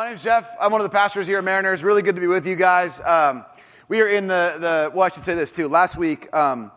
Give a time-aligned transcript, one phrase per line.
[0.00, 0.56] My name's Jeff.
[0.58, 1.84] I'm one of the pastors here at Mariners.
[1.84, 3.02] Really good to be with you guys.
[3.04, 3.44] Um,
[3.86, 5.68] we are in the, the, well, I should say this too.
[5.68, 6.72] Last week, um,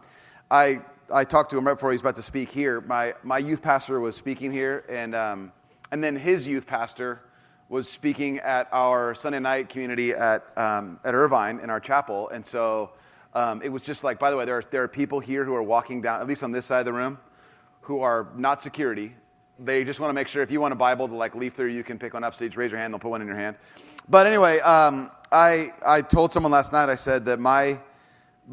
[0.52, 2.82] I, I talked to him right before he was about to speak here.
[2.82, 5.54] My, my youth pastor was speaking here, and, um,
[5.90, 7.22] and then his youth pastor
[7.70, 12.28] was speaking at our Sunday night community at, um, at Irvine in our chapel.
[12.28, 12.92] And so
[13.34, 15.56] um, it was just like, by the way, there are, there are people here who
[15.56, 17.18] are walking down, at least on this side of the room,
[17.84, 19.16] who are not security
[19.64, 21.68] they just want to make sure if you want a Bible to like leaf through,
[21.68, 22.36] you can pick one up.
[22.36, 23.56] So you just raise your hand, they'll put one in your hand.
[24.10, 27.80] But anyway, um, I, I told someone last night, I said that my,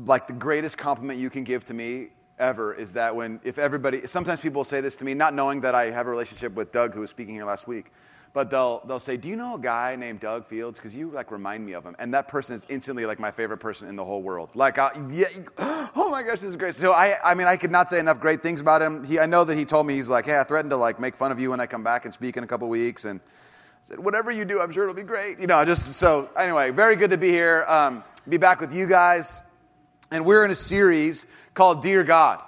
[0.06, 4.06] like the greatest compliment you can give to me ever is that when, if everybody,
[4.06, 6.94] sometimes people say this to me, not knowing that I have a relationship with Doug,
[6.94, 7.92] who was speaking here last week
[8.32, 10.78] but they'll, they'll say, Do you know a guy named Doug Fields?
[10.78, 11.96] Because you like remind me of him.
[11.98, 14.50] And that person is instantly like my favorite person in the whole world.
[14.54, 15.26] Like, uh, yeah,
[15.58, 16.74] oh my gosh, this is great.
[16.74, 19.04] So I, I mean, I could not say enough great things about him.
[19.04, 21.16] He, I know that he told me, he's like, Hey, I threatened to like make
[21.16, 23.04] fun of you when I come back and speak in a couple weeks.
[23.04, 25.40] And I said, Whatever you do, I'm sure it'll be great.
[25.40, 28.86] You know, just so anyway, very good to be here, um, be back with you
[28.86, 29.40] guys.
[30.12, 32.42] And we're in a series called Dear God.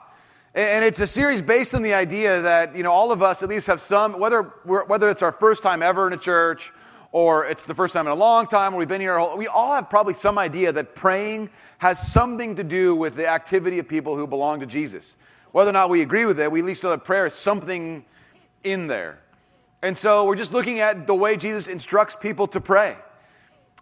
[0.55, 3.49] And it's a series based on the idea that, you know, all of us at
[3.49, 6.73] least have some, whether, whether it's our first time ever in a church
[7.11, 9.75] or it's the first time in a long time or we've been here, we all
[9.75, 14.15] have probably some idea that praying has something to do with the activity of people
[14.15, 15.17] who belong to Jesus.
[15.53, 18.05] Whether or not we agree with it, we at least know that prayer is something
[18.63, 19.21] in there.
[19.81, 22.97] And so we're just looking at the way Jesus instructs people to pray.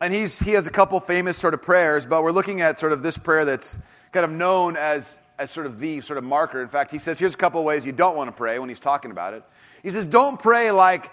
[0.00, 2.92] And he's, he has a couple famous sort of prayers, but we're looking at sort
[2.92, 3.77] of this prayer that's
[4.12, 6.60] kind of known as as sort of the sort of marker.
[6.60, 8.78] In fact, he says here's a couple ways you don't want to pray when he's
[8.78, 9.42] talking about it.
[9.83, 11.10] He says, don't pray like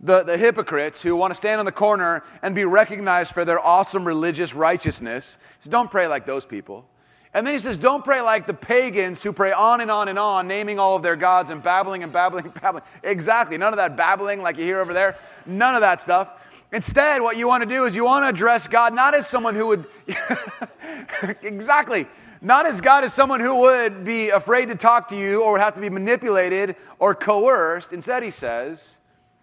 [0.00, 3.64] the, the hypocrites who want to stand on the corner and be recognized for their
[3.64, 5.36] awesome religious righteousness.
[5.58, 6.88] He says, don't pray like those people.
[7.34, 10.18] And then he says, don't pray like the pagans who pray on and on and
[10.18, 12.82] on, naming all of their gods and babbling and babbling and babbling.
[13.02, 13.58] Exactly.
[13.58, 15.18] None of that babbling like you hear over there.
[15.44, 16.30] None of that stuff.
[16.72, 19.54] Instead, what you want to do is you want to address God not as someone
[19.54, 19.84] who would.
[21.42, 22.06] exactly
[22.40, 25.60] not as God as someone who would be afraid to talk to you or would
[25.60, 27.92] have to be manipulated or coerced.
[27.92, 28.84] Instead, he says,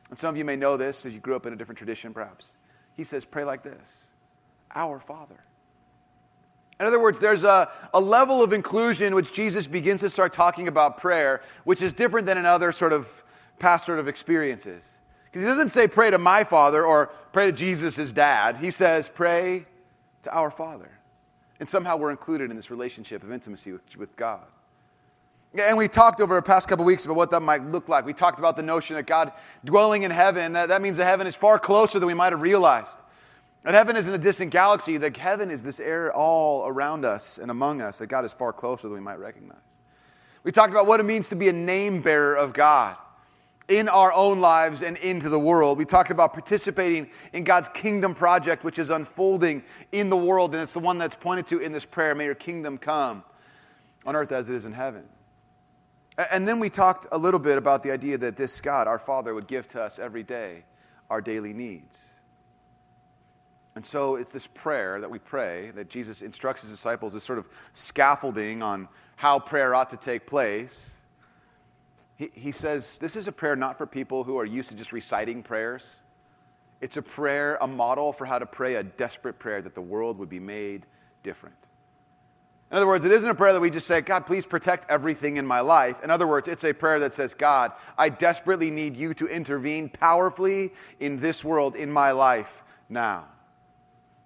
[0.09, 2.13] and some of you may know this as you grew up in a different tradition,
[2.13, 2.51] perhaps.
[2.95, 4.05] He says, pray like this
[4.75, 5.43] Our Father.
[6.79, 10.67] In other words, there's a, a level of inclusion which Jesus begins to start talking
[10.67, 13.07] about prayer, which is different than in other sort of
[13.59, 14.83] past sort of experiences.
[15.25, 18.57] Because he doesn't say pray to my Father or pray to Jesus' dad.
[18.57, 19.65] He says pray
[20.23, 20.91] to our Father.
[21.63, 24.41] And somehow we're included in this relationship of intimacy with, with God.
[25.57, 28.05] And we talked over the past couple weeks about what that might look like.
[28.05, 29.31] We talked about the notion that God
[29.63, 32.41] dwelling in heaven, that, that means that heaven is far closer than we might have
[32.41, 32.91] realized.
[33.63, 37.49] That heaven isn't a distant galaxy, that heaven is this air all around us and
[37.49, 39.55] among us, that God is far closer than we might recognize.
[40.43, 42.97] We talked about what it means to be a name bearer of God
[43.67, 45.77] in our own lives and into the world.
[45.77, 50.63] We talked about participating in God's kingdom project, which is unfolding in the world, and
[50.63, 53.23] it's the one that's pointed to in this prayer May your kingdom come
[54.05, 55.03] on earth as it is in heaven.
[56.31, 59.33] And then we talked a little bit about the idea that this God, our Father,
[59.33, 60.63] would give to us every day
[61.09, 61.99] our daily needs.
[63.75, 67.39] And so it's this prayer that we pray that Jesus instructs his disciples, this sort
[67.39, 70.91] of scaffolding on how prayer ought to take place.
[72.15, 74.91] He, he says this is a prayer not for people who are used to just
[74.91, 75.83] reciting prayers.
[76.81, 80.17] It's a prayer, a model for how to pray a desperate prayer that the world
[80.17, 80.85] would be made
[81.23, 81.55] different.
[82.71, 85.37] In other words, it isn't a prayer that we just say, God, please protect everything
[85.37, 86.03] in my life.
[86.03, 89.89] In other words, it's a prayer that says, God, I desperately need you to intervene
[89.89, 93.27] powerfully in this world, in my life now.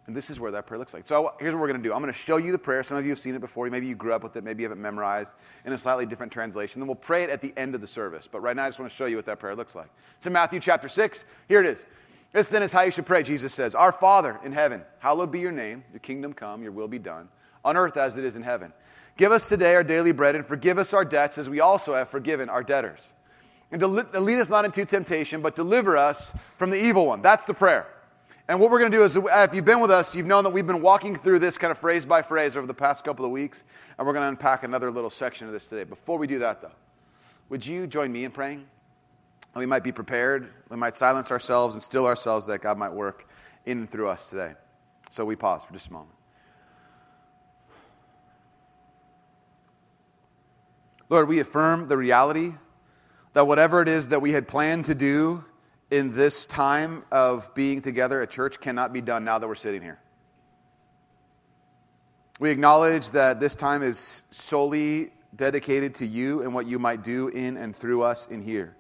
[0.08, 1.06] And this is where that prayer looks like.
[1.06, 1.94] So here's what we're going to do.
[1.94, 2.82] I'm going to show you the prayer.
[2.82, 3.70] Some of you have seen it before.
[3.70, 4.44] Maybe you grew up with it.
[4.44, 5.34] Maybe you have it memorized
[5.66, 6.80] in a slightly different translation.
[6.80, 8.28] Then we'll pray it at the end of the service.
[8.32, 9.90] But right now, I just want to show you what that prayer looks like.
[10.16, 11.26] It's in Matthew chapter 6.
[11.50, 11.84] Here it is.
[12.32, 13.22] This then is how you should pray.
[13.22, 15.84] Jesus says, Our Father in heaven, hallowed be your name.
[15.92, 17.28] Your kingdom come, your will be done,
[17.66, 18.72] on earth as it is in heaven.
[19.18, 22.10] Give us today our daily bread and forgive us our debts as we also have
[22.10, 23.00] forgiven our debtors.
[23.72, 27.22] And lead us not into temptation, but deliver us from the evil one.
[27.22, 27.88] That's the prayer.
[28.50, 30.46] And what we're going to do is, uh, if you've been with us, you've known
[30.46, 33.26] that we've been walking through this kind of phrase by phrase over the past couple
[33.26, 33.66] of weeks,
[33.98, 35.84] and we're going to unpack another little section of this today.
[35.84, 36.72] Before we do that, though,
[37.50, 38.66] would you join me in praying?
[39.56, 43.28] we might be prepared, we might silence ourselves and still ourselves that God might work
[43.66, 44.54] in and through us today.
[45.10, 46.12] So we pause for just a moment.
[51.10, 52.54] Lord, we affirm the reality
[53.34, 55.46] that whatever it is that we had planned to do
[55.90, 59.82] in this time of being together at church cannot be done now that we're sitting
[59.82, 60.00] here.
[62.40, 67.30] We acknowledge that this time is solely dedicated to you and what you might do
[67.30, 68.76] in and through us in here.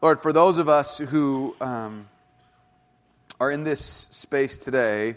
[0.00, 2.08] Lord, for those of us who um,
[3.40, 5.16] are in this space today,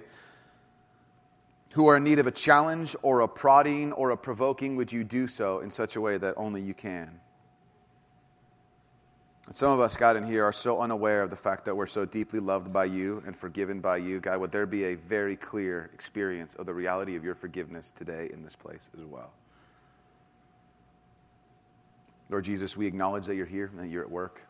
[1.71, 5.03] who are in need of a challenge or a prodding or a provoking, would you
[5.03, 7.19] do so in such a way that only you can?
[9.47, 11.87] And some of us, God, in here are so unaware of the fact that we're
[11.87, 14.19] so deeply loved by you and forgiven by you.
[14.19, 18.29] God, would there be a very clear experience of the reality of your forgiveness today
[18.33, 19.31] in this place as well?
[22.29, 24.41] Lord Jesus, we acknowledge that you're here and that you're at work.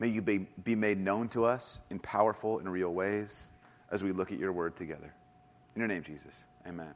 [0.00, 3.44] May you be, be made known to us in powerful and real ways
[3.92, 5.14] as we look at your word together.
[5.76, 6.34] In your name, Jesus.
[6.66, 6.94] Amen.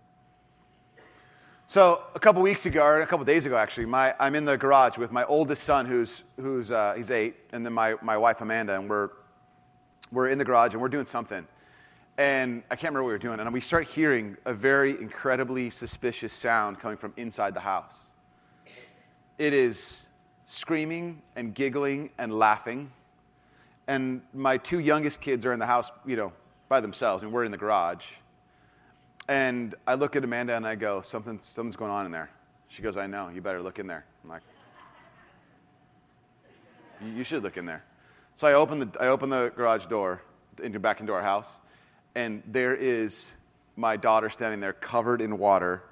[1.66, 4.56] So a couple weeks ago, or a couple days ago, actually, my, I'm in the
[4.56, 8.42] garage with my oldest son, who's, who's uh, he's eight, and then my, my wife
[8.42, 9.08] Amanda, and we're,
[10.12, 11.46] we're in the garage and we're doing something.
[12.18, 15.70] And I can't remember what we were doing, and we start hearing a very incredibly
[15.70, 17.94] suspicious sound coming from inside the house.
[19.38, 20.06] It is
[20.46, 22.92] screaming and giggling and laughing.
[23.88, 26.32] And my two youngest kids are in the house, you know,
[26.68, 28.04] by themselves, and we're in the garage.
[29.28, 32.30] And I look at Amanda and I go, Something, something's going on in there.
[32.68, 33.28] She goes, I know.
[33.28, 34.04] You better look in there.
[34.22, 34.42] I'm like,
[37.02, 37.84] You should look in there.
[38.34, 40.22] So I open the, I open the garage door
[40.62, 41.48] into, back into our house,
[42.14, 43.24] and there is
[43.76, 45.82] my daughter standing there covered in water.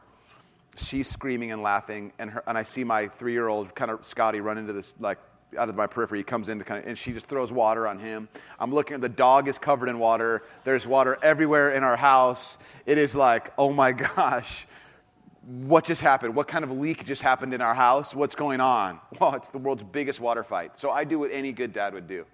[0.76, 4.05] She's screaming and laughing, and, her, and I see my three year old, kind of
[4.05, 5.19] Scotty, run into this like
[5.59, 6.21] out of my periphery.
[6.21, 8.29] He comes in to kind of, and she just throws water on him.
[8.59, 10.43] I'm looking, at the dog is covered in water.
[10.65, 12.59] There's water everywhere in our house.
[12.87, 14.67] It is like, oh my gosh,
[15.47, 16.35] what just happened?
[16.35, 18.15] What kind of leak just happened in our house?
[18.15, 19.01] What's going on?
[19.21, 20.73] Well, it's the world's biggest water fight.
[20.81, 22.25] So I do what any good dad would do.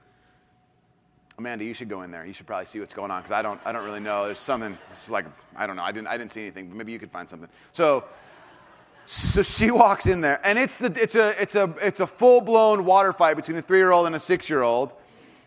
[1.38, 2.26] Amanda, you should go in there.
[2.26, 4.26] You should probably see what's going on because I don't, I don't really know.
[4.26, 5.84] There's something, it's like, I don't know.
[5.84, 7.48] I didn't, I didn't see anything, but maybe you could find something.
[7.72, 8.04] So,
[9.10, 12.42] so she walks in there, and it's, the, it's a, it's a, it's a full
[12.42, 14.92] blown water fight between a three year old and a six year old.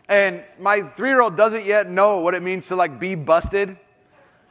[0.08, 3.78] And my three year old doesn't yet know what it means to like be busted.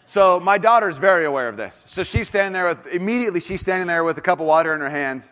[0.06, 1.84] So my daughter's very aware of this.
[1.88, 4.80] So she's standing there with, immediately she's standing there with a cup of water in
[4.80, 5.30] her hands,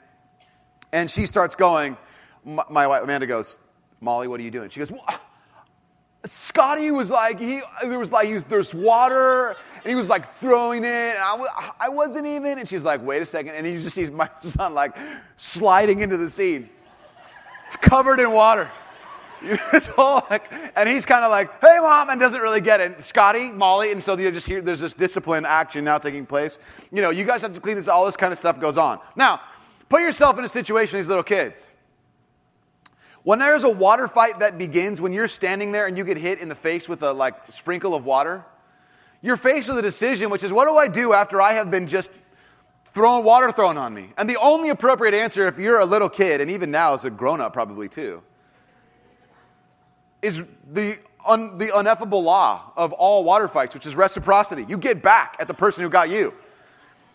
[0.92, 1.98] and she starts going.
[2.46, 3.60] My, wife, Amanda goes,
[4.02, 4.70] Molly, what are you doing?
[4.70, 5.06] She goes, well,
[6.26, 10.38] Scotty was like, he, there was like, he was, there's water and he was like
[10.40, 12.60] throwing it, and I, I wasn't even.
[12.60, 13.56] And she's like, wait a second.
[13.56, 14.98] And he just sees my son like
[15.38, 16.70] sliding into the scene,
[17.82, 18.70] covered in water.
[19.98, 23.02] like, and he's kind of like, hey, mom, and doesn't really get it.
[23.04, 26.60] Scotty, Molly, and so you just hear there's this discipline action now taking place.
[26.92, 29.00] You know, you guys have to clean this, all this kind of stuff goes on.
[29.16, 29.40] Now,
[29.88, 31.66] put yourself in a situation, these little kids.
[33.24, 36.40] When there's a water fight that begins, when you're standing there and you get hit
[36.40, 38.46] in the face with a like sprinkle of water,
[39.22, 41.88] you're faced with a decision, which is what do I do after I have been
[41.88, 42.12] just
[42.86, 44.10] thrown water thrown on me?
[44.18, 47.10] And the only appropriate answer, if you're a little kid, and even now as a
[47.10, 48.22] grown up probably too,
[50.22, 54.66] is the, un, the ineffable law of all water fights, which is reciprocity.
[54.68, 56.34] You get back at the person who got you.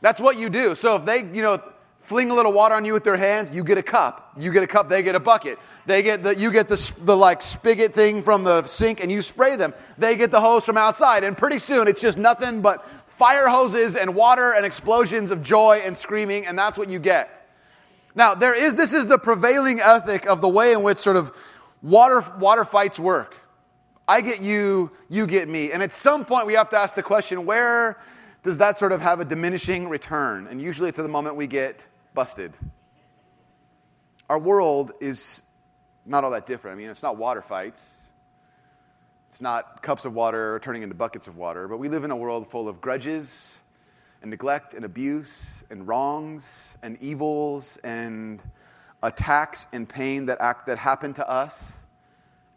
[0.01, 0.75] That's what you do.
[0.75, 1.63] So if they, you know,
[2.05, 4.33] fling a little water on you with their hands, you get a cup.
[4.39, 5.59] You get a cup, they get a bucket.
[5.87, 9.23] They get the, you get the, the like spigot thing from the sink and you
[9.23, 9.73] spray them.
[9.97, 11.25] They get the hose from outside.
[11.25, 15.83] And pretty soon it's just nothing but fire hoses and water and explosions of joy
[15.85, 17.49] and screaming, and that's what you get.
[18.15, 21.33] Now, there is, this is the prevailing ethic of the way in which sort of
[21.83, 23.37] water, water fights work.
[24.07, 25.73] I get you, you get me.
[25.73, 27.99] And at some point we have to ask the question, where
[28.43, 30.47] does that sort of have a diminishing return?
[30.49, 32.53] And usually it's at the moment we get busted.
[34.31, 35.43] Our world is
[36.07, 36.77] not all that different.
[36.77, 37.83] I mean, it's not water fights,
[39.31, 42.17] it's not cups of water turning into buckets of water, but we live in a
[42.17, 43.31] world full of grudges
[44.23, 45.35] and neglect and abuse
[45.71, 48.41] and wrongs and evils and
[49.03, 51.61] attacks and pain that, act, that happen to us.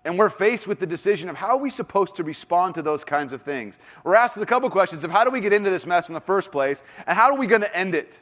[0.06, 3.04] And we're faced with the decision of how are we supposed to respond to those
[3.04, 3.78] kinds of things.
[4.06, 6.22] We're asked a couple questions of how do we get into this mess in the
[6.22, 8.18] first place, and how are we going to end it?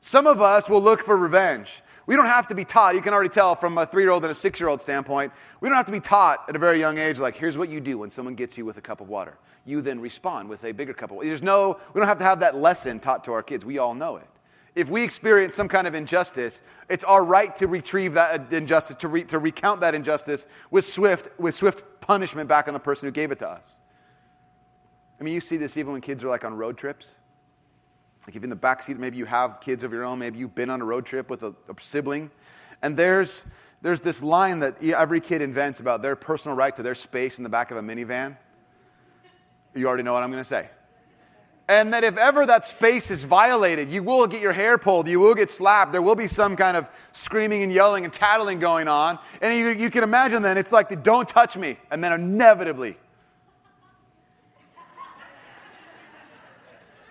[0.00, 1.82] Some of us will look for revenge.
[2.06, 2.94] We don't have to be taught.
[2.94, 5.32] You can already tell from a three year old and a six year old standpoint.
[5.60, 7.80] We don't have to be taught at a very young age, like, here's what you
[7.80, 9.38] do when someone gets you with a cup of water.
[9.64, 11.28] You then respond with a bigger cup of water.
[11.28, 13.64] There's no, we don't have to have that lesson taught to our kids.
[13.64, 14.26] We all know it.
[14.74, 19.08] If we experience some kind of injustice, it's our right to retrieve that injustice, to,
[19.08, 23.12] re, to recount that injustice with swift, with swift punishment back on the person who
[23.12, 23.64] gave it to us.
[25.20, 27.08] I mean, you see this even when kids are like on road trips.
[28.26, 30.54] Like if in the back seat, maybe you have kids of your own, maybe you've
[30.54, 32.30] been on a road trip with a, a sibling,
[32.82, 33.42] and there's
[33.82, 37.44] there's this line that every kid invents about their personal right to their space in
[37.44, 38.36] the back of a minivan.
[39.74, 40.68] You already know what I'm going to say.
[41.66, 45.20] And that if ever that space is violated, you will get your hair pulled, you
[45.20, 48.88] will get slapped, there will be some kind of screaming and yelling and tattling going
[48.88, 49.20] on.
[49.40, 51.78] And you, you can imagine then, it's like, the, don't touch me.
[51.92, 52.98] And then inevitably,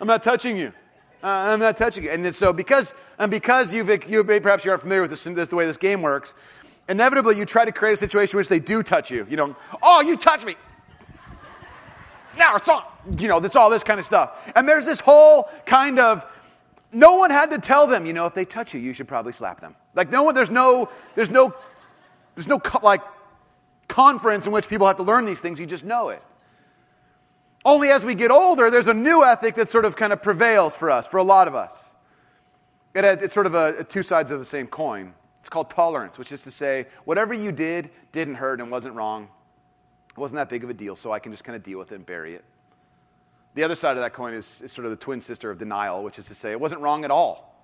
[0.01, 0.73] I'm not touching you.
[1.21, 2.11] Uh, I'm not touching it.
[2.11, 5.55] And so because, and because you've, you perhaps you aren't familiar with this, this, the
[5.55, 6.33] way this game works,
[6.87, 9.27] inevitably you try to create a situation in which they do touch you.
[9.29, 10.55] You know, oh, you touch me.
[12.37, 14.51] Now it's all, you know, that's all this kind of stuff.
[14.55, 16.25] And there's this whole kind of,
[16.91, 19.33] no one had to tell them, you know, if they touch you, you should probably
[19.33, 19.75] slap them.
[19.95, 21.53] Like no one, there's no, there's no,
[22.35, 23.01] there's no like
[23.89, 25.59] conference in which people have to learn these things.
[25.59, 26.23] You just know it.
[27.65, 30.75] Only as we get older, there's a new ethic that sort of kind of prevails
[30.75, 31.85] for us, for a lot of us.
[32.93, 35.13] It has, it's sort of a, a two sides of the same coin.
[35.39, 39.29] It's called tolerance, which is to say, whatever you did didn't hurt and wasn't wrong.
[40.09, 41.91] It wasn't that big of a deal, so I can just kind of deal with
[41.91, 42.43] it and bury it.
[43.55, 46.03] The other side of that coin is, is sort of the twin sister of denial,
[46.03, 47.63] which is to say, it wasn't wrong at all.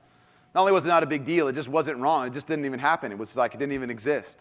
[0.54, 2.28] Not only was it not a big deal, it just wasn't wrong.
[2.28, 3.12] It just didn't even happen.
[3.12, 4.40] It was like it didn't even exist.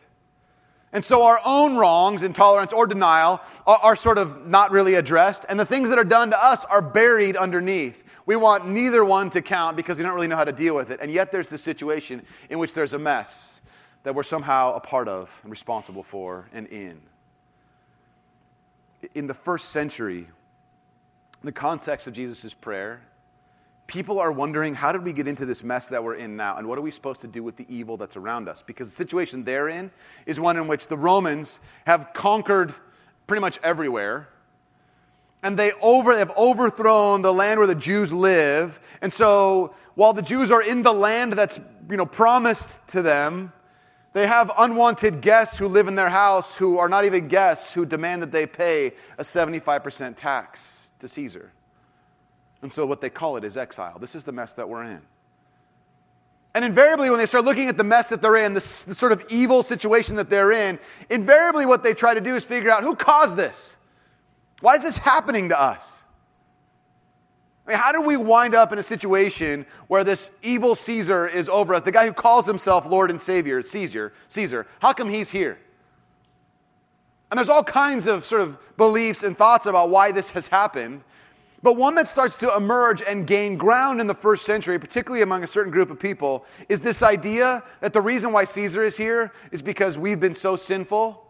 [0.94, 5.44] And so our own wrongs, intolerance, or denial are, are, sort of not really addressed,
[5.48, 8.04] and the things that are done to us are buried underneath.
[8.26, 10.90] We want neither one to count because we don't really know how to deal with
[10.90, 11.00] it.
[11.02, 13.54] And yet there's this situation in which there's a mess
[14.04, 17.00] that we're somehow a part of and responsible for and in.
[19.14, 20.28] In the first century,
[21.42, 23.02] the context of Jesus' prayer,
[23.86, 26.56] people are wondering how did we get into this mess that we're in now?
[26.56, 28.62] And what are we supposed to do with the evil that's around us?
[28.62, 29.90] Because the situation they're in
[30.26, 32.74] is one in which the romans have conquered
[33.26, 34.28] pretty much everywhere.
[35.42, 38.80] And they over, have overthrown the land where the jews live.
[39.02, 41.60] And so while the jews are in the land that's
[41.90, 43.52] you know, promised to them
[44.14, 47.84] they have unwanted guests who live in their house who are not even guests who
[47.84, 51.52] demand that they pay a 75% tax to caesar
[52.64, 53.98] and so what they call it is exile.
[53.98, 55.02] This is the mess that we're in.
[56.54, 59.22] And invariably, when they start looking at the mess that they're in, this, sort of
[59.28, 60.78] evil situation that they're in,
[61.10, 63.74] invariably what they try to do is figure out who caused this?
[64.62, 65.82] Why is this happening to us?
[67.66, 71.50] I mean, how do we wind up in a situation where this evil Caesar is
[71.50, 71.82] over us?
[71.82, 75.58] The guy who calls himself Lord and Savior, Caesar, Caesar, how come he's here?
[77.30, 81.02] And there's all kinds of sort of beliefs and thoughts about why this has happened.
[81.64, 85.42] But one that starts to emerge and gain ground in the first century, particularly among
[85.42, 89.32] a certain group of people, is this idea that the reason why Caesar is here
[89.50, 91.26] is because we've been so sinful.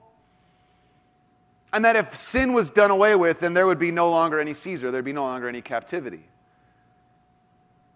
[1.73, 4.55] And that if sin was done away with, then there would be no longer any
[4.55, 6.25] Caesar, there'd be no longer any captivity.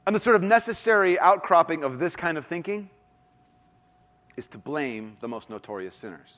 [0.06, 2.88] And the sort of necessary outcropping of this kind of thinking
[4.36, 6.34] is to blame the most notorious sinners.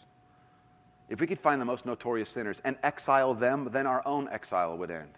[1.10, 4.78] If we could find the most notorious sinners and exile them, then our own exile
[4.78, 5.10] would end.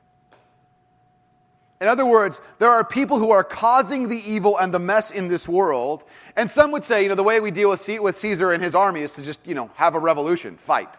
[1.83, 5.27] In other words, there are people who are causing the evil and the mess in
[5.27, 6.05] this world.
[6.37, 9.01] And some would say, you know, the way we deal with Caesar and his army
[9.01, 10.95] is to just, you know, have a revolution, fight.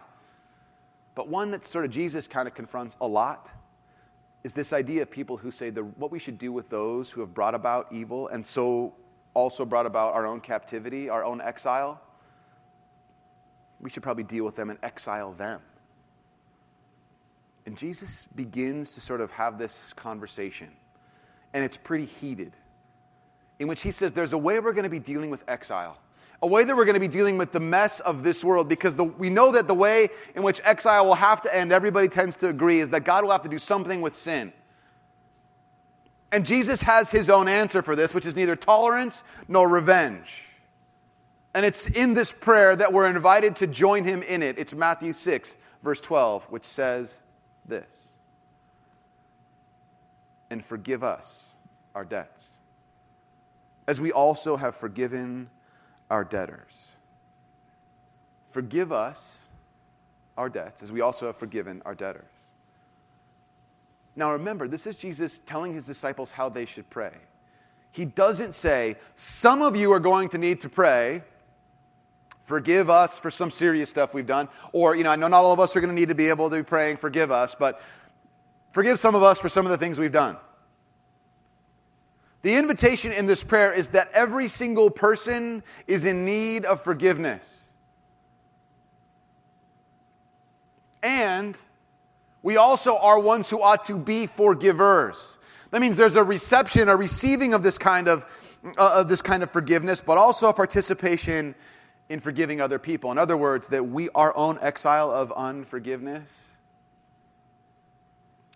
[1.14, 3.50] But one that sort of Jesus kind of confronts a lot
[4.42, 7.22] is this idea of people who say the, what we should do with those who
[7.22, 8.92] have brought about evil and so
[9.32, 11.98] also brought about our own captivity, our own exile.
[13.80, 15.62] We should probably deal with them and exile them.
[17.66, 20.68] And Jesus begins to sort of have this conversation,
[21.52, 22.52] and it's pretty heated,
[23.58, 25.96] in which he says there's a way we're going to be dealing with exile,
[26.42, 28.94] a way that we're going to be dealing with the mess of this world, because
[28.96, 32.36] the, we know that the way in which exile will have to end, everybody tends
[32.36, 34.52] to agree, is that God will have to do something with sin.
[36.30, 40.28] And Jesus has his own answer for this, which is neither tolerance nor revenge.
[41.54, 44.58] And it's in this prayer that we're invited to join him in it.
[44.58, 45.54] It's Matthew 6,
[45.84, 47.20] verse 12, which says,
[47.66, 47.88] this
[50.50, 51.46] and forgive us
[51.94, 52.48] our debts,
[53.86, 55.48] as we also have forgiven
[56.10, 56.88] our debtors.
[58.50, 59.36] Forgive us
[60.36, 62.30] our debts, as we also have forgiven our debtors.
[64.16, 67.12] Now remember, this is Jesus telling his disciples how they should pray.
[67.90, 71.22] He doesn't say, Some of you are going to need to pray
[72.44, 74.48] Forgive us for some serious stuff we've done.
[74.72, 76.28] Or, you know, I know not all of us are going to need to be
[76.28, 77.80] able to be praying, forgive us, but
[78.72, 80.36] forgive some of us for some of the things we've done.
[82.42, 87.62] The invitation in this prayer is that every single person is in need of forgiveness.
[91.02, 91.56] And
[92.42, 95.38] we also are ones who ought to be forgivers.
[95.70, 98.26] That means there's a reception, a receiving of this kind of,
[98.76, 101.54] uh, of this kind of forgiveness, but also a participation
[102.08, 103.10] in forgiving other people.
[103.10, 106.30] In other words, that we, our own exile of unforgiveness,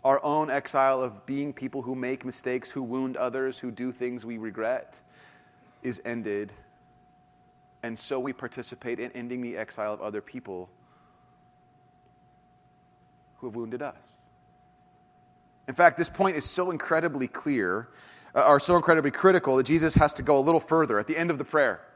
[0.04, 4.24] our own exile of being people who make mistakes, who wound others, who do things
[4.24, 4.94] we regret,
[5.82, 6.52] is ended.
[7.82, 10.68] And so we participate in ending the exile of other people
[13.36, 13.96] who have wounded us.
[15.68, 17.88] In fact, this point is so incredibly clear,
[18.34, 21.16] uh, or so incredibly critical, that Jesus has to go a little further at the
[21.16, 21.87] end of the prayer.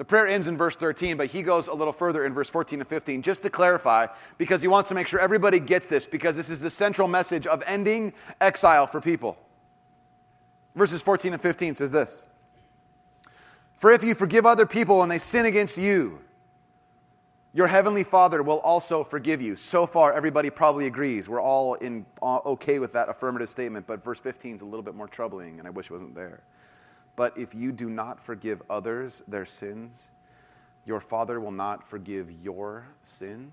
[0.00, 2.80] The prayer ends in verse 13, but he goes a little further in verse 14
[2.80, 4.06] and 15, just to clarify,
[4.38, 7.46] because he wants to make sure everybody gets this, because this is the central message
[7.46, 9.36] of ending exile for people.
[10.74, 12.24] Verses 14 and 15 says this
[13.76, 16.20] For if you forgive other people when they sin against you,
[17.52, 19.54] your heavenly Father will also forgive you.
[19.54, 21.28] So far, everybody probably agrees.
[21.28, 24.82] We're all in, uh, okay with that affirmative statement, but verse 15 is a little
[24.82, 26.40] bit more troubling, and I wish it wasn't there.
[27.20, 30.08] But if you do not forgive others their sins,
[30.86, 32.86] your Father will not forgive your
[33.18, 33.52] sins.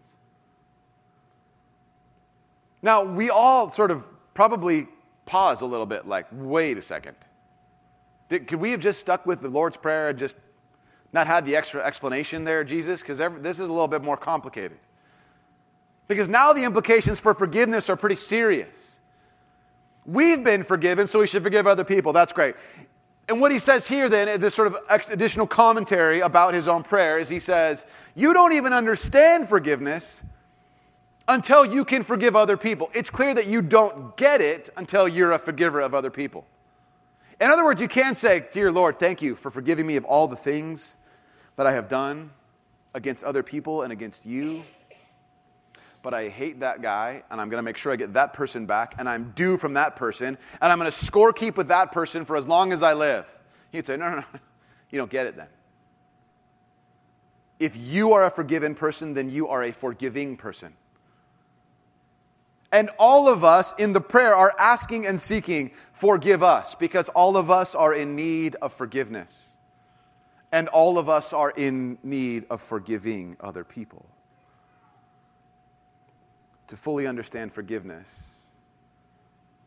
[2.82, 4.88] Now, we all sort of probably
[5.26, 7.18] pause a little bit like, wait a second.
[8.30, 10.38] Did, could we have just stuck with the Lord's Prayer and just
[11.12, 13.02] not had the extra explanation there, Jesus?
[13.02, 14.78] Because this is a little bit more complicated.
[16.08, 18.70] Because now the implications for forgiveness are pretty serious.
[20.06, 22.14] We've been forgiven, so we should forgive other people.
[22.14, 22.56] That's great.
[23.28, 24.78] And what he says here, then, this sort of
[25.10, 30.24] additional commentary about his own prayer, is he says, You don't even understand forgiveness
[31.28, 32.90] until you can forgive other people.
[32.94, 36.46] It's clear that you don't get it until you're a forgiver of other people.
[37.42, 40.28] In other words, you can't say, Dear Lord, thank you for forgiving me of all
[40.28, 40.96] the things
[41.58, 42.32] that I have done
[42.94, 44.64] against other people and against you.
[46.04, 48.66] But I hate that guy, and I'm going to make sure I get that person
[48.66, 51.92] back, and I'm due from that person, and I'm going to score keep with that
[51.92, 53.25] person for as long as I live.
[53.72, 54.24] He'd say, No, no, no.
[54.89, 55.48] You don't get it then.
[57.60, 60.74] If you are a forgiven person, then you are a forgiving person.
[62.72, 67.38] And all of us in the prayer are asking and seeking, forgive us, because all
[67.38, 69.46] of us are in need of forgiveness.
[70.51, 74.06] And all of us are in need of forgiving other people.
[76.68, 78.10] To fully understand forgiveness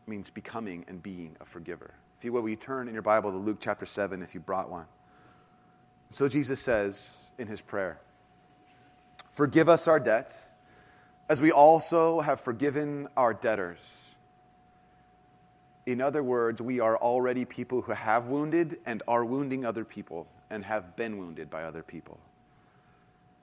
[0.05, 1.93] means becoming and being a forgiver.
[2.17, 4.69] If you will, we turn in your Bible to Luke chapter 7 if you brought
[4.69, 4.85] one.
[6.11, 7.99] So Jesus says in his prayer,
[9.31, 10.35] Forgive us our debts,
[11.29, 13.79] as we also have forgiven our debtors.
[15.85, 20.27] In other words, we are already people who have wounded and are wounding other people
[20.49, 22.19] and have been wounded by other people.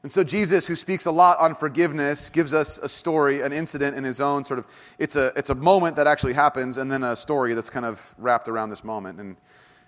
[0.03, 3.97] And so Jesus, who speaks a lot on forgiveness, gives us a story, an incident
[3.97, 4.67] in his own sort of
[4.99, 8.15] it's a it's a moment that actually happens and then a story that's kind of
[8.17, 9.19] wrapped around this moment.
[9.19, 9.37] And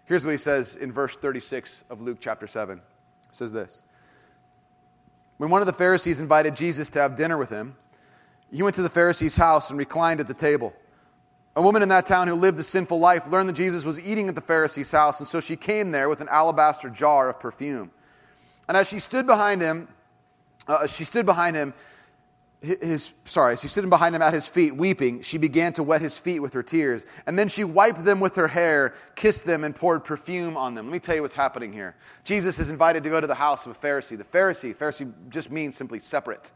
[0.07, 2.79] here's what he says in verse 36 of Luke chapter 7.
[2.79, 2.83] It
[3.31, 3.83] says this.
[5.37, 7.77] When one of the Pharisees invited Jesus to have dinner with him,
[8.53, 10.75] he went to the Pharisee's house and reclined at the table.
[11.57, 14.29] A woman in that town who lived a sinful life learned that Jesus was eating
[14.29, 17.91] at the Pharisee's house, and so she came there with an alabaster jar of perfume.
[18.69, 19.89] And as she stood behind him,
[20.71, 21.75] uh, she stood behind him,
[22.61, 25.23] his, sorry, she stood behind him at his feet, weeping.
[25.23, 27.05] She began to wet his feet with her tears.
[27.27, 30.87] And then she wiped them with her hair, kissed them, and poured perfume on them.
[30.87, 31.97] Let me tell you what's happening here.
[32.23, 34.19] Jesus is invited to go to the house of a Pharisee.
[34.19, 36.51] The Pharisee, Pharisee just means simply separate.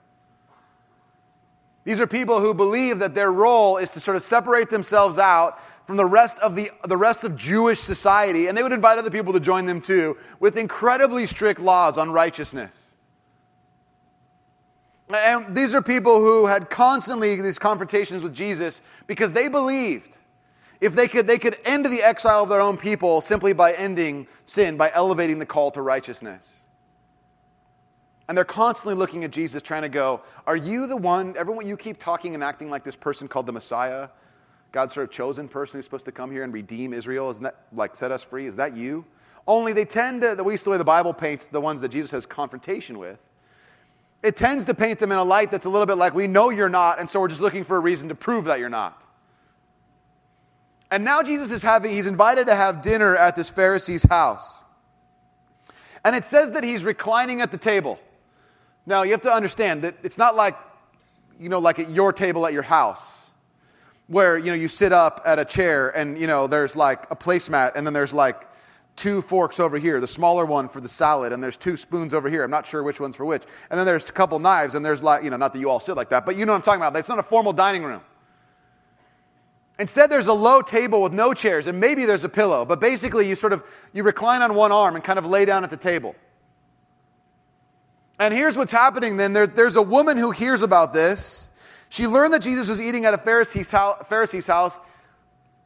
[1.85, 5.59] These are people who believe that their role is to sort of separate themselves out
[5.87, 9.11] from the rest of the, the rest of Jewish society, and they would invite other
[9.11, 12.84] people to join them too, with incredibly strict laws on righteousness.
[15.13, 20.17] And these are people who had constantly these confrontations with Jesus because they believed
[20.81, 24.27] if they could, they could end the exile of their own people simply by ending
[24.45, 26.61] sin, by elevating the call to righteousness.
[28.29, 31.37] And they're constantly looking at Jesus, trying to go, Are you the one?
[31.37, 34.09] Everyone, you keep talking and acting like this person called the Messiah,
[34.73, 37.31] God's sort of chosen person who's supposed to come here and redeem Israel.
[37.31, 38.47] Isn't that like set us free?
[38.47, 39.05] Is that you?
[39.47, 42.11] Only they tend to, at least the way the Bible paints the ones that Jesus
[42.13, 43.19] has confrontation with,
[44.25, 46.49] it tends to paint them in a light that's a little bit like, we know
[46.49, 49.01] you're not, and so we're just looking for a reason to prove that you're not.
[50.91, 54.63] And now Jesus is having, he's invited to have dinner at this Pharisee's house.
[56.07, 57.99] And it says that he's reclining at the table.
[58.87, 60.57] Now, you have to understand that it's not like,
[61.39, 63.03] you know, like at your table at your house,
[64.07, 67.17] where, you know, you sit up at a chair and, you know, there's like a
[67.17, 68.49] placemat and then there's like
[68.97, 72.29] two forks over here, the smaller one for the salad, and there's two spoons over
[72.29, 72.45] here.
[72.45, 73.43] I'm not sure which one's for which.
[73.71, 75.81] And then there's a couple knives, and there's like, you know, not that you all
[75.81, 76.97] sit like that, but you know what I'm talking about.
[76.97, 78.01] It's not a formal dining room.
[79.79, 83.29] Instead, there's a low table with no chairs, and maybe there's a pillow, but basically
[83.29, 85.77] you sort of you recline on one arm and kind of lay down at the
[85.77, 86.15] table.
[88.21, 89.33] And here's what's happening then.
[89.33, 91.51] There, there's a woman who hears about this.
[91.89, 94.79] She learned that Jesus was eating at a Pharisee's house, Pharisee's house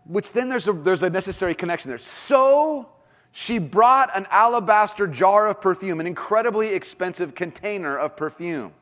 [0.09, 1.99] which then there's a, there's a necessary connection there.
[1.99, 2.88] So
[3.33, 8.73] she brought an alabaster jar of perfume, an incredibly expensive container of perfume.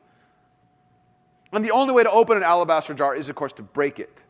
[1.51, 4.21] And the only way to open an alabaster jar is, of course, to break it.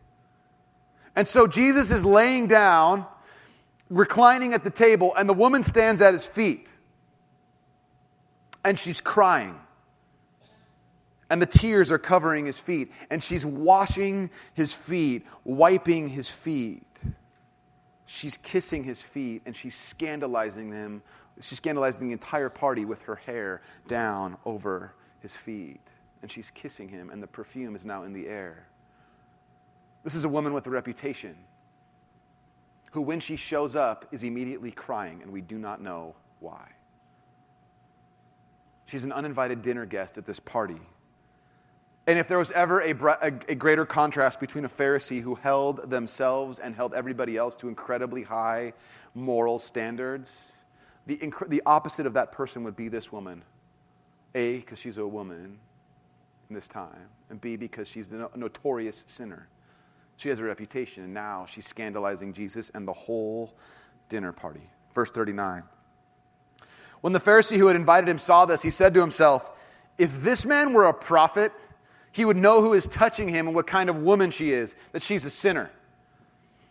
[1.16, 3.06] And so Jesus is laying down,
[3.90, 6.68] reclining at the table, and the woman stands at his feet.
[8.64, 9.60] And she's crying.
[11.30, 12.92] And the tears are covering his feet.
[13.10, 16.84] And she's washing his feet, wiping his feet.
[18.08, 21.04] She's kissing his feet and she's scandalizing them.
[21.40, 25.82] She's scandalizing the entire party with her hair down over his feet.
[26.24, 28.66] And she's kissing him, and the perfume is now in the air.
[30.04, 31.36] This is a woman with a reputation
[32.92, 36.72] who, when she shows up, is immediately crying, and we do not know why.
[38.88, 40.80] She's an uninvited dinner guest at this party.
[42.08, 45.90] And if there was ever a, a, a, greater contrast between a Pharisee who held
[45.90, 48.72] themselves and held everybody else to incredibly high
[49.14, 50.32] moral standards,
[51.06, 53.44] the, inc- the opposite of that person would be this woman.
[54.36, 55.60] A, because she's a woman
[56.50, 59.50] in this time, and B, because she's no- notorious sinner.
[60.16, 63.54] She has a reputation, and now she's scandalizing Jesus and the whole
[64.08, 64.70] dinner party.
[64.96, 65.64] Verse 39.
[67.02, 69.52] When the Pharisee who had invited him saw this, he said to himself,
[69.98, 71.52] If this man were a prophet,
[72.18, 75.04] he would know who is touching him and what kind of woman she is, that
[75.04, 75.70] she's a sinner.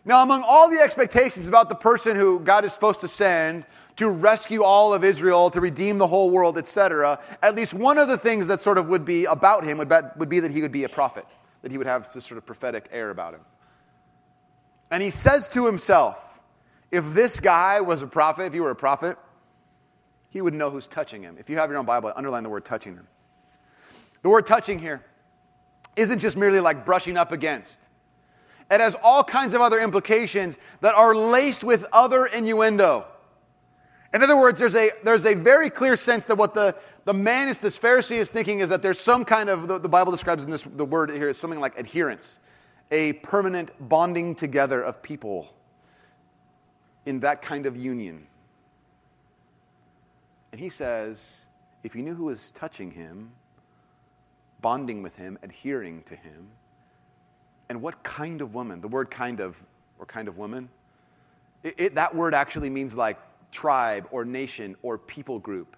[0.03, 3.63] Now, among all the expectations about the person who God is supposed to send
[3.95, 8.09] to rescue all of Israel, to redeem the whole world, etc., at least one of
[8.09, 9.87] the things that sort of would be about him would,
[10.27, 11.25] be that he would be a prophet,
[11.61, 13.41] that he would have this sort of prophetic air about him.
[14.91, 16.41] And he says to himself,
[16.91, 19.17] if this guy was a prophet, if he were a prophet,
[20.29, 21.37] he would know who's touching him.
[21.39, 23.07] If you have your own Bible, underline the word touching him.
[24.23, 25.05] The word touching here
[25.97, 27.79] isn't just merely like brushing up against.
[28.69, 33.05] It has all kinds of other implications that are laced with other innuendo.
[34.13, 37.49] In other words, there's a, there's a very clear sense that what the, the man
[37.49, 40.43] is, this Pharisee is thinking is that there's some kind of, the, the Bible describes
[40.43, 42.39] in this, the word here is something like adherence,
[42.91, 45.53] a permanent bonding together of people
[47.05, 48.27] in that kind of union.
[50.51, 51.47] And he says,
[51.83, 53.31] if you knew who was touching him,
[54.61, 56.47] bonding with him, adhering to him.
[57.69, 58.81] And what kind of woman?
[58.81, 59.61] The word kind of,
[59.99, 60.69] or kind of woman,
[61.63, 63.19] it, it, that word actually means like
[63.51, 65.75] tribe or nation or people group.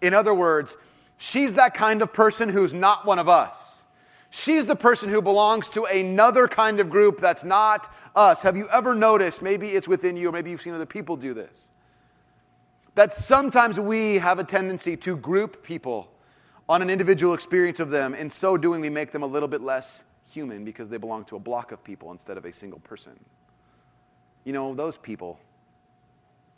[0.00, 0.76] In other words,
[1.16, 3.56] she's that kind of person who's not one of us.
[4.30, 8.42] She's the person who belongs to another kind of group that's not us.
[8.42, 11.34] Have you ever noticed, maybe it's within you, or maybe you've seen other people do
[11.34, 11.68] this,
[12.96, 16.10] that sometimes we have a tendency to group people
[16.68, 18.14] on an individual experience of them.
[18.14, 21.36] In so doing, we make them a little bit less human because they belong to
[21.36, 23.12] a block of people instead of a single person.
[24.44, 25.38] You know, those people,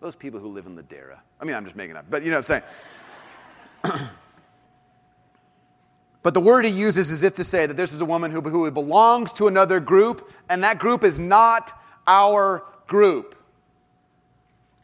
[0.00, 1.18] those people who live in Ladera.
[1.40, 2.62] I mean, I'm just making up, but you know what I'm
[3.84, 4.00] saying.
[6.22, 8.40] but the word he uses is if to say that this is a woman who,
[8.40, 11.72] who belongs to another group, and that group is not
[12.06, 13.35] our group.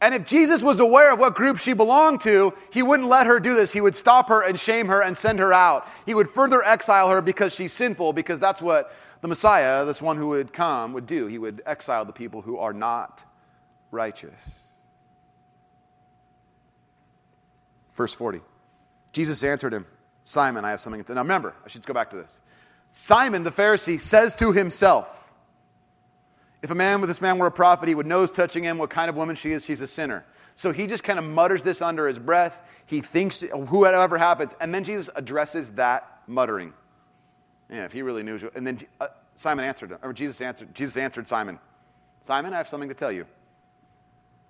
[0.03, 3.39] And if Jesus was aware of what group she belonged to, he wouldn't let her
[3.39, 3.71] do this.
[3.71, 5.87] He would stop her and shame her and send her out.
[6.05, 10.17] He would further exile her because she's sinful, because that's what the Messiah, this one
[10.17, 11.27] who would come, would do.
[11.27, 13.23] He would exile the people who are not
[13.91, 14.51] righteous.
[17.95, 18.41] Verse 40.
[19.13, 19.85] Jesus answered him,
[20.23, 21.13] Simon, I have something to.
[21.13, 22.41] Now remember, I should go back to this.
[22.91, 25.22] Simon the Pharisee says to himself,
[26.63, 28.89] if a man with this man were a prophet, he would know touching him what
[28.89, 29.65] kind of woman she is.
[29.65, 30.25] She's a sinner.
[30.55, 32.61] So he just kind of mutters this under his breath.
[32.85, 34.53] He thinks whoever happens.
[34.61, 36.73] And then Jesus addresses that muttering.
[37.69, 38.39] Yeah, if he really knew.
[38.55, 41.59] And then uh, Simon answered, him, or Jesus answered, Jesus answered Simon,
[42.21, 43.25] Simon, I have something to tell you.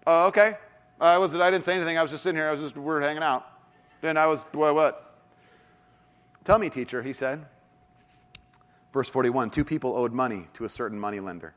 [0.06, 0.58] Oh, okay.
[1.02, 1.98] I was I didn't say anything.
[1.98, 2.48] I was just sitting here.
[2.48, 3.48] I was just, we were hanging out.
[4.02, 5.18] Then I was, what, what?
[6.44, 7.44] Tell me, teacher, he said.
[8.92, 11.56] Verse 41 Two people owed money to a certain money lender.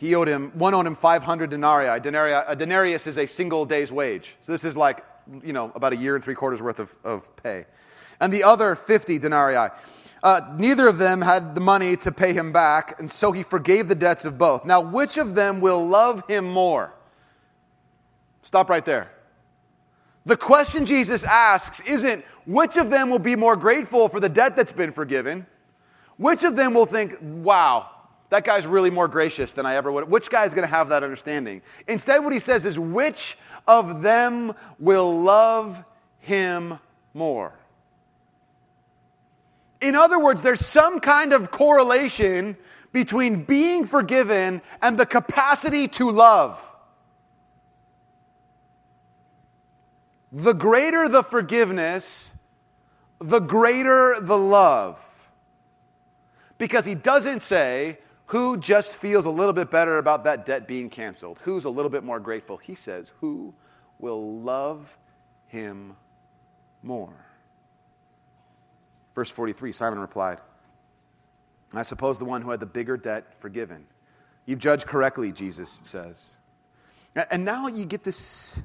[0.00, 2.00] He owed him, one owed him 500 denarii.
[2.00, 2.32] denarii.
[2.32, 4.34] A denarius is a single day's wage.
[4.40, 5.04] So this is like,
[5.44, 7.66] you know, about a year and three quarters worth of, of pay.
[8.18, 9.68] And the other 50 denarii.
[10.22, 13.88] Uh, neither of them had the money to pay him back, and so he forgave
[13.88, 14.64] the debts of both.
[14.64, 16.94] Now, which of them will love him more?
[18.40, 19.12] Stop right there.
[20.24, 24.56] The question Jesus asks isn't which of them will be more grateful for the debt
[24.56, 25.46] that's been forgiven?
[26.16, 27.90] Which of them will think, wow,
[28.30, 30.08] that guy's really more gracious than I ever would.
[30.08, 31.62] Which guy's going to have that understanding?
[31.86, 35.84] Instead, what he says is, which of them will love
[36.20, 36.78] him
[37.12, 37.52] more?
[39.80, 42.56] In other words, there's some kind of correlation
[42.92, 46.60] between being forgiven and the capacity to love.
[50.32, 52.28] The greater the forgiveness,
[53.20, 55.00] the greater the love.
[56.58, 57.98] Because he doesn't say,
[58.30, 61.40] who just feels a little bit better about that debt being canceled?
[61.42, 62.58] Who's a little bit more grateful?
[62.58, 63.52] He says, who
[63.98, 64.96] will love
[65.48, 65.96] him
[66.80, 67.26] more?
[69.16, 70.38] Verse 43 Simon replied,
[71.72, 73.84] I suppose the one who had the bigger debt forgiven.
[74.46, 76.34] You've judged correctly, Jesus says.
[77.32, 78.62] And now you get this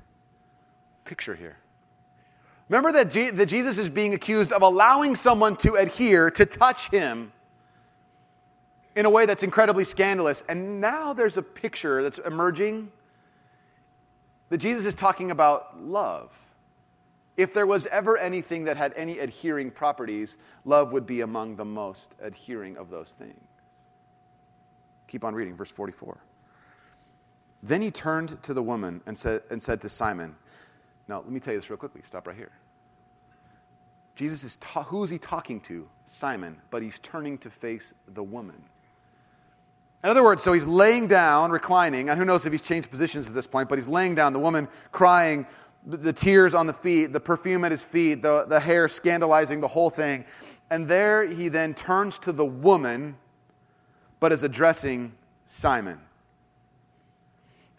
[1.05, 1.57] picture here.
[2.69, 7.31] Remember that, that Jesus is being accused of allowing someone to adhere, to touch him
[8.95, 10.43] in a way that's incredibly scandalous.
[10.47, 12.91] And now there's a picture that's emerging
[14.49, 16.31] that Jesus is talking about love.
[17.35, 21.65] If there was ever anything that had any adhering properties, love would be among the
[21.65, 23.43] most adhering of those things.
[25.07, 26.17] Keep on reading, verse 44.
[27.61, 30.35] Then he turned to the woman and said, and said to Simon,
[31.07, 32.01] Now, let me tell you this real quickly.
[32.05, 32.51] Stop right here.
[34.15, 35.89] Jesus is, ta- who is he talking to?
[36.05, 38.63] Simon, but he's turning to face the woman.
[40.05, 43.27] In other words, so he's laying down, reclining, and who knows if he's changed positions
[43.27, 45.47] at this point, but he's laying down, the woman crying,
[45.83, 49.67] the tears on the feet, the perfume at his feet, the, the hair scandalizing the
[49.67, 50.23] whole thing.
[50.69, 53.17] And there he then turns to the woman,
[54.19, 55.11] but is addressing
[55.45, 55.99] Simon.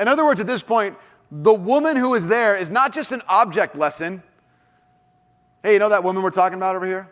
[0.01, 0.97] In other words, at this point,
[1.31, 4.21] the woman who is there is not just an object lesson.
[5.63, 7.09] Hey, you know that woman we're talking about over here?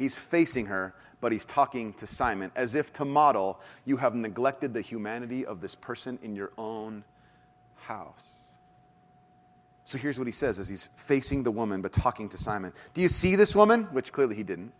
[0.00, 4.72] He's facing her, but he's talking to Simon as if to model, you have neglected
[4.72, 7.04] the humanity of this person in your own
[7.76, 8.14] house.
[9.84, 12.72] So here's what he says as he's facing the woman but talking to Simon.
[12.94, 13.88] Do you see this woman?
[13.92, 14.72] Which clearly he didn't.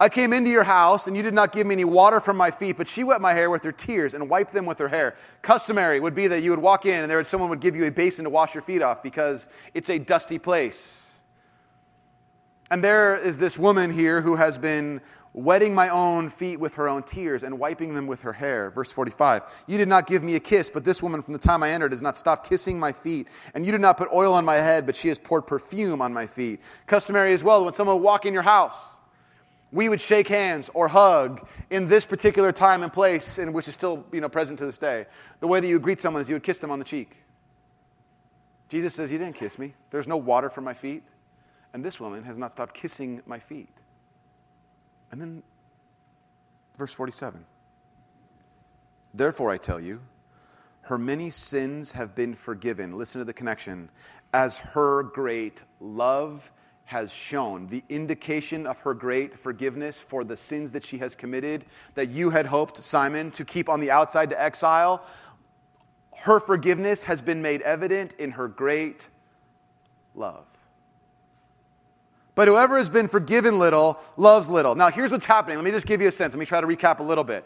[0.00, 2.50] I came into your house and you did not give me any water from my
[2.50, 5.14] feet, but she wet my hair with her tears and wiped them with her hair.
[5.42, 7.84] Customary would be that you would walk in and there would, someone would give you
[7.84, 11.09] a basin to wash your feet off because it's a dusty place.
[12.70, 15.00] And there is this woman here who has been
[15.32, 18.70] wetting my own feet with her own tears and wiping them with her hair.
[18.70, 21.62] Verse 45 You did not give me a kiss, but this woman from the time
[21.62, 23.28] I entered has not stopped kissing my feet.
[23.54, 26.12] And you did not put oil on my head, but she has poured perfume on
[26.12, 26.60] my feet.
[26.86, 28.76] Customary as well, when someone would walk in your house,
[29.72, 33.74] we would shake hands or hug in this particular time and place, and which is
[33.74, 35.06] still you know, present to this day.
[35.38, 37.16] The way that you would greet someone is you would kiss them on the cheek.
[38.68, 39.74] Jesus says, You didn't kiss me.
[39.90, 41.02] There's no water for my feet.
[41.72, 43.74] And this woman has not stopped kissing my feet.
[45.12, 45.42] And then
[46.76, 47.44] verse 47
[49.12, 50.00] Therefore, I tell you,
[50.82, 52.96] her many sins have been forgiven.
[52.96, 53.90] Listen to the connection.
[54.32, 56.50] As her great love
[56.84, 61.64] has shown, the indication of her great forgiveness for the sins that she has committed,
[61.94, 65.04] that you had hoped, Simon, to keep on the outside to exile,
[66.16, 69.08] her forgiveness has been made evident in her great
[70.14, 70.46] love.
[72.34, 74.74] But whoever has been forgiven little loves little.
[74.74, 75.56] Now, here's what's happening.
[75.56, 76.34] Let me just give you a sense.
[76.34, 77.44] Let me try to recap a little bit.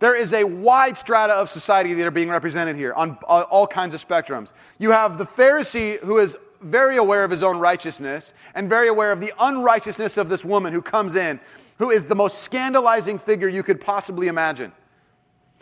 [0.00, 3.66] There is a wide strata of society that are being represented here on uh, all
[3.66, 4.52] kinds of spectrums.
[4.78, 9.12] You have the Pharisee who is very aware of his own righteousness and very aware
[9.12, 11.38] of the unrighteousness of this woman who comes in,
[11.78, 14.72] who is the most scandalizing figure you could possibly imagine.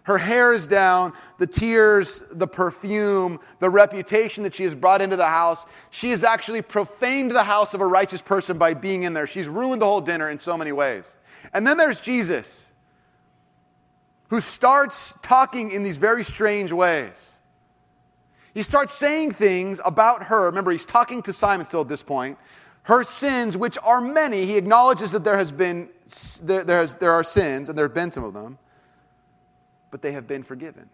[0.04, 5.16] Her hair is down, the tears, the perfume, the reputation that she has brought into
[5.16, 5.64] the house.
[5.90, 9.28] She has actually profaned the house of a righteous person by being in there.
[9.28, 11.04] She's ruined the whole dinner in so many ways.
[11.52, 12.62] And then there's Jesus,
[14.30, 17.12] who starts talking in these very strange ways.
[18.54, 20.46] He starts saying things about her.
[20.46, 22.38] Remember, he's talking to Simon still at this point.
[22.84, 25.88] Her sins, which are many, he acknowledges that there has been
[26.42, 28.58] there, there, has, there are sins, and there have been some of them
[29.92, 30.88] but they have been forgiven.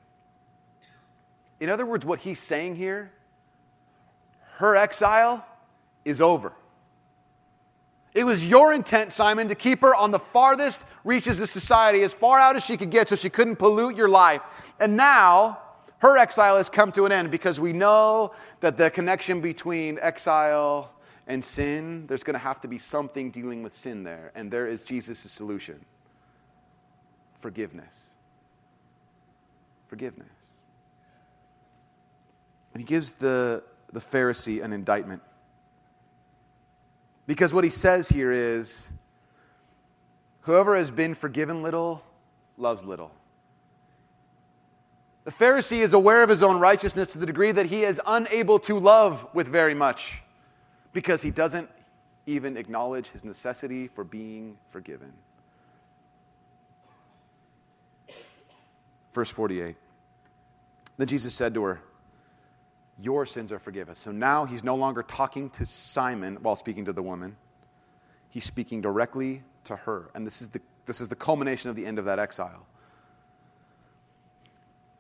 [1.61, 3.13] In other words, what he's saying here,
[4.57, 5.47] her exile
[6.05, 6.53] is over.
[8.13, 12.13] It was your intent, Simon, to keep her on the farthest reaches of society, as
[12.13, 14.43] far out as she could get, so she couldn't pollute your life.
[14.81, 15.61] And now,
[15.99, 20.91] her exile has come to an end because we know that the connection between exile
[21.29, 24.33] and sin, there's going to have to be something dealing with sin there.
[24.35, 25.85] And there is Jesus' solution
[27.41, 28.08] forgiveness
[29.89, 30.29] forgiveness.
[32.73, 35.23] And he gives the, the Pharisee an indictment.
[37.27, 38.91] Because what he says here is
[40.43, 42.03] whoever has been forgiven little
[42.57, 43.11] loves little.
[45.25, 48.59] The Pharisee is aware of his own righteousness to the degree that he is unable
[48.61, 50.23] to love with very much
[50.93, 51.69] because he doesn't
[52.25, 55.13] even acknowledge his necessity for being forgiven.
[59.19, 59.75] Verse 48.
[60.97, 61.81] Then Jesus said to her,
[63.01, 63.97] Your sins are forgiven.
[63.97, 67.35] So now he's no longer talking to Simon while speaking to the woman.
[68.29, 70.09] He's speaking directly to her.
[70.15, 72.65] And this is the, this is the culmination of the end of that exile.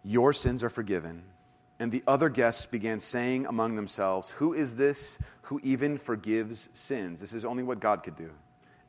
[0.02, 1.22] Your sins are forgiven.
[1.78, 7.20] And the other guests began saying among themselves, Who is this who even forgives sins?
[7.20, 8.32] This is only what God could do.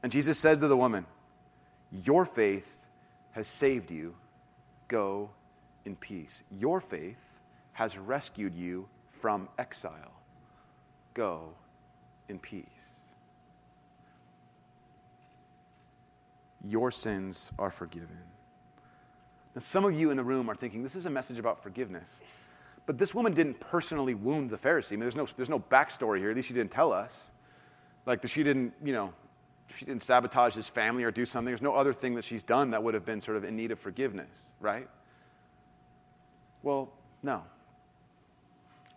[0.02, 1.06] And Jesus said to the woman,
[1.92, 2.80] Your faith
[3.34, 4.16] has saved you.
[4.90, 5.30] Go
[5.86, 6.44] in peace.
[6.52, 7.40] Your faith
[7.74, 8.90] has rescued you
[9.22, 10.12] from exile.
[11.14, 11.54] Go
[12.28, 12.66] in peace.
[16.66, 18.18] Your sins are forgiven.
[19.56, 22.10] Now, some of you in the room are thinking, this is a message about forgiveness.
[22.86, 24.94] But this woman didn't personally wound the Pharisee.
[24.94, 26.32] I mean, there's no, there's no backstory here.
[26.32, 27.26] At least she didn't tell us.
[28.06, 29.14] Like, that she didn't, you know,
[29.78, 31.52] she didn't sabotage his family or do something.
[31.52, 33.72] There's no other thing that she's done that would have been sort of in need
[33.72, 34.30] of forgiveness,
[34.60, 34.88] right?
[36.64, 36.90] Well,
[37.24, 37.44] no.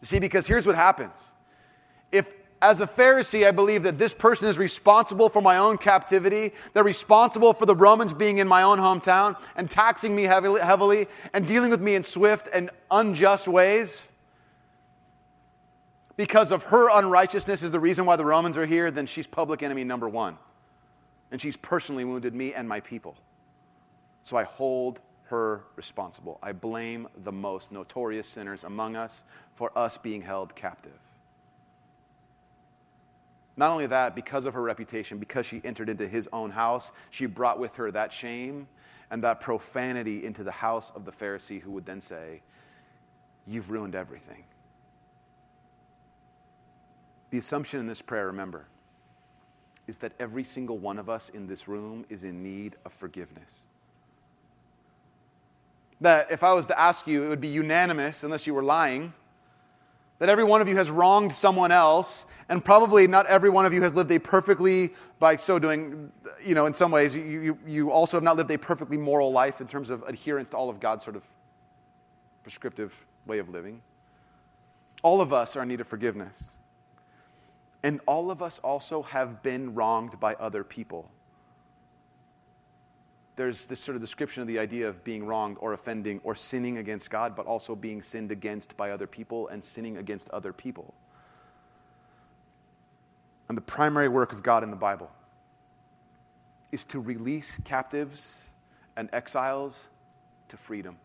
[0.02, 1.14] See, because here's what happens.
[2.10, 2.28] If
[2.62, 6.52] as a Pharisee, I believe that this person is responsible for my own captivity.
[6.72, 11.08] They're responsible for the Romans being in my own hometown and taxing me heavily, heavily
[11.32, 14.02] and dealing with me in swift and unjust ways.
[16.16, 19.62] Because of her unrighteousness is the reason why the Romans are here, then she's public
[19.62, 20.38] enemy number one.
[21.32, 23.16] And she's personally wounded me and my people.
[24.22, 26.38] So I hold her responsible.
[26.42, 30.92] I blame the most notorious sinners among us for us being held captive.
[33.56, 37.26] Not only that, because of her reputation, because she entered into his own house, she
[37.26, 38.68] brought with her that shame
[39.10, 42.42] and that profanity into the house of the Pharisee who would then say,
[43.46, 44.44] You've ruined everything.
[47.30, 48.66] The assumption in this prayer, remember,
[49.86, 53.50] is that every single one of us in this room is in need of forgiveness.
[56.00, 59.12] That if I was to ask you, it would be unanimous, unless you were lying,
[60.18, 63.72] that every one of you has wronged someone else, and probably not every one of
[63.72, 66.12] you has lived a perfectly, by so doing,
[66.44, 69.32] you know, in some ways, you, you, you also have not lived a perfectly moral
[69.32, 71.24] life in terms of adherence to all of God's sort of
[72.42, 72.92] prescriptive
[73.26, 73.82] way of living.
[75.02, 76.50] All of us are in need of forgiveness.
[77.82, 81.10] And all of us also have been wronged by other people
[83.36, 86.78] there's this sort of description of the idea of being wronged or offending or sinning
[86.78, 90.92] against God, but also being sinned against by other people and sinning against other people.
[93.48, 95.10] And the primary work of God in the Bible
[96.70, 98.36] is to release captives
[98.96, 99.78] and exiles
[100.48, 100.98] to freedom.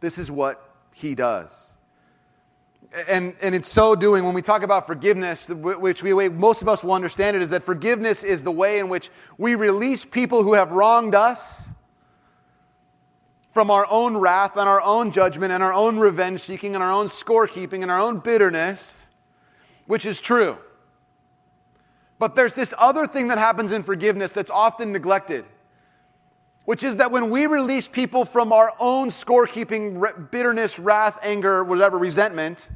[0.00, 1.71] This is what he does
[3.08, 6.84] and, and in so doing, when we talk about forgiveness, which we, most of us
[6.84, 10.54] will understand it, is that forgiveness is the way in which we release people who
[10.54, 11.62] have wronged us
[13.52, 16.92] from our own wrath and our own judgment and our own revenge seeking and our
[16.92, 19.02] own scorekeeping and our own bitterness,
[19.86, 20.56] which is true.
[22.18, 25.44] But there's this other thing that happens in forgiveness that's often neglected,
[26.66, 31.98] which is that when we release people from our own scorekeeping, bitterness, wrath, anger, whatever,
[31.98, 32.68] resentment,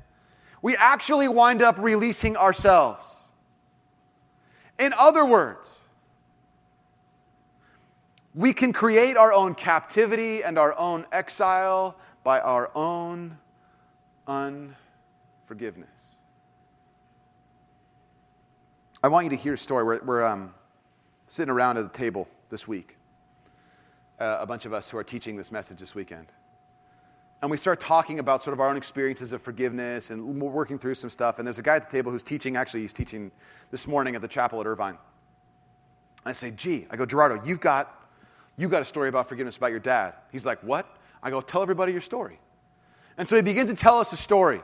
[0.62, 3.04] we actually wind up releasing ourselves.
[4.78, 5.68] In other words,
[8.34, 13.38] we can create our own captivity and our own exile by our own
[14.26, 15.88] unforgiveness.
[19.02, 19.84] I want you to hear a story.
[19.84, 20.52] We're, we're um,
[21.26, 22.96] sitting around at a table this week,
[24.20, 26.26] uh, a bunch of us who are teaching this message this weekend
[27.42, 30.94] and we start talking about sort of our own experiences of forgiveness and working through
[30.94, 31.38] some stuff.
[31.38, 33.30] And there's a guy at the table who's teaching, actually, he's teaching
[33.70, 34.96] this morning at the chapel at Irvine.
[36.24, 38.08] I say, gee, I go, Gerardo, you've got,
[38.56, 40.14] you've got a story about forgiveness about your dad.
[40.32, 40.96] He's like, what?
[41.22, 42.40] I go, tell everybody your story.
[43.18, 44.62] And so he begins to tell us a story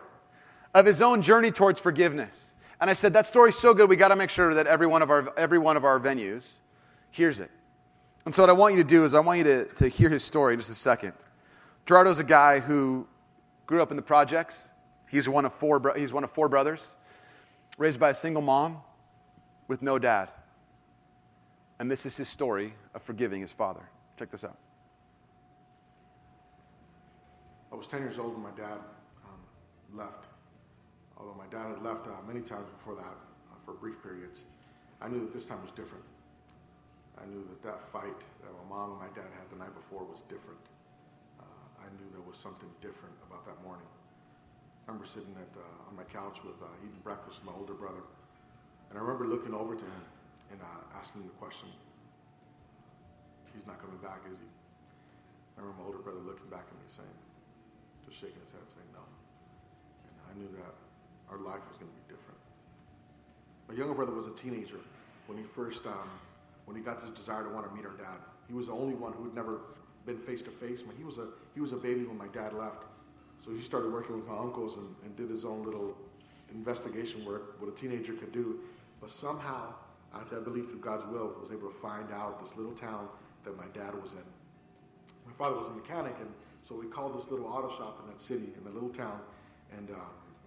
[0.74, 2.34] of his own journey towards forgiveness.
[2.80, 5.02] And I said, that story's so good, we got to make sure that every one,
[5.02, 6.44] of our, every one of our venues
[7.10, 7.50] hears it.
[8.24, 10.08] And so what I want you to do is I want you to, to hear
[10.08, 11.12] his story in just a second.
[11.84, 13.06] Gerardo's a guy who
[13.66, 14.56] grew up in the projects.
[15.10, 16.88] He's one of four, bro- he's one of four brothers,
[17.76, 18.78] raised by a single mom
[19.68, 20.30] with no dad.
[21.78, 23.88] And this is his story of forgiving his father.
[24.18, 24.56] Check this out.
[27.72, 28.78] I was 10 years old when my dad
[29.24, 29.40] um,
[29.92, 30.26] left.
[31.16, 34.42] Although my dad had left uh, many times before that uh, for brief periods,
[35.00, 36.04] I knew that this time was different.
[37.20, 40.04] I knew that that fight that my mom and my dad had the night before
[40.04, 40.60] was different.
[41.82, 43.86] I knew there was something different about that morning.
[44.86, 47.74] I remember sitting at, uh, on my couch with uh, eating breakfast with my older
[47.74, 48.02] brother,
[48.90, 50.04] And I remember looking over to him
[50.50, 51.70] and uh, asking him the question,
[53.54, 54.50] he's not coming back, is he?
[55.56, 57.18] I remember my older brother looking back at me saying,
[58.04, 59.04] just shaking his head saying no.
[60.06, 60.74] And I knew that
[61.30, 62.40] our life was going to be different.
[63.68, 64.80] My younger brother was a teenager
[65.26, 66.10] when he first, um,
[66.66, 68.18] when he got this desire to want to meet our dad.
[68.48, 69.60] He was the only one who had never
[70.06, 70.82] been face to face.
[70.96, 72.84] He was a he was a baby when my dad left,
[73.38, 75.96] so he started working with my uncles and, and did his own little
[76.54, 78.60] investigation work, what a teenager could do.
[79.00, 79.74] But somehow,
[80.14, 83.08] I believe through God's will, was able to find out this little town
[83.44, 84.22] that my dad was in.
[85.26, 86.28] My father was a mechanic, and
[86.62, 89.20] so we called this little auto shop in that city, in the little town,
[89.76, 89.94] and, uh,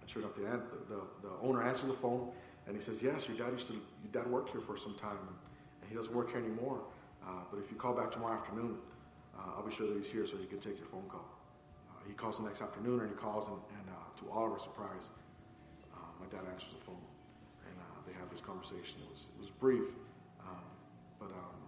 [0.00, 0.42] and sure enough, the,
[0.88, 2.30] the, the, owner answered the phone,
[2.66, 5.18] and he says, "Yes, your dad used to, your dad worked here for some time,
[5.18, 5.36] and,
[5.82, 6.80] and he doesn't work here anymore.
[7.26, 8.76] Uh, but if you call back tomorrow afternoon,
[9.56, 11.26] I'll be sure that he's here so he can take your phone call."
[11.90, 14.52] Uh, he calls the next afternoon, and he calls, and, and uh, to all of
[14.52, 15.10] our surprise,
[15.94, 17.06] uh, my dad answers the phone,
[17.66, 17.76] and
[18.06, 19.00] they have this conversation.
[19.02, 19.88] It was it was brief,
[20.40, 20.64] um,
[21.18, 21.60] but um,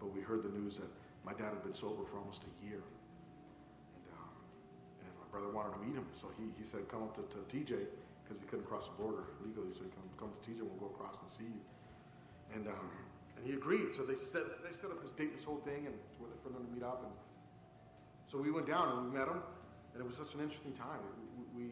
[0.00, 0.88] but we heard the news that
[1.24, 2.80] my dad had been sober for almost a year.
[2.80, 4.34] And, um,
[5.04, 7.40] and my brother wanted to meet him, so he, he said, come up to, to
[7.52, 7.84] TJ,
[8.24, 10.88] because he couldn't cross the border legally, so he come, come to TJ, we'll go
[10.88, 11.60] across and see you.
[12.56, 12.90] And, um,
[13.40, 15.96] and he agreed, so they set, they set up this date, this whole thing, and
[16.44, 17.00] for them to meet up.
[17.08, 17.12] And
[18.28, 19.40] so we went down and we met him,
[19.92, 21.00] and it was such an interesting time.
[21.08, 21.64] We, we,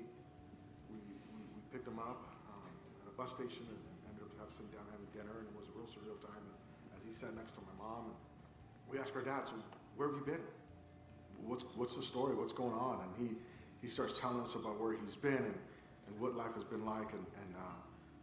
[0.88, 0.96] we,
[1.36, 2.72] we, picked him up um,
[3.04, 5.74] at a bus station and, ended up sitting down having dinner, and it was a
[5.76, 6.40] real surreal time.
[6.40, 6.56] And
[6.96, 8.16] as he sat next to my mom, and
[8.88, 9.60] we asked our dad, so
[10.00, 10.40] where have you been?
[11.44, 12.32] What's, what's the story?
[12.34, 13.04] What's going on?
[13.04, 13.36] And he,
[13.84, 15.58] he starts telling us about where he's been and,
[16.08, 17.76] and what life has been like and, and uh,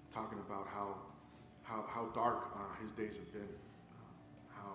[0.10, 0.98] talking about how,
[1.66, 4.74] how, how dark uh, his days have been, uh, how,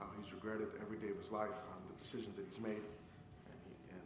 [0.00, 3.58] how he's regretted every day of his life, um, the decisions that he's made, and
[3.64, 4.04] he, and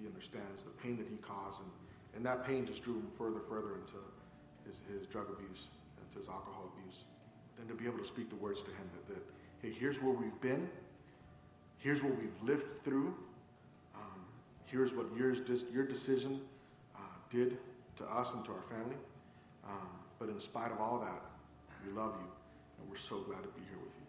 [0.00, 1.60] he understands the pain that he caused.
[1.60, 1.70] And,
[2.16, 4.00] and that pain just drew him further, further into
[4.66, 5.68] his, his drug abuse,
[6.08, 7.04] into his alcohol abuse.
[7.58, 9.22] Then to be able to speak the words to him that, that
[9.60, 10.68] hey, here's where we've been,
[11.78, 13.14] here's what we've lived through,
[13.94, 14.24] um,
[14.64, 15.40] here's what yours,
[15.72, 16.40] your decision
[16.96, 17.58] uh, did
[17.96, 18.96] to us and to our family.
[19.64, 19.88] Um,
[20.18, 21.22] but in spite of all that,
[21.84, 22.28] we love you,
[22.80, 24.06] and we're so glad to be here with you.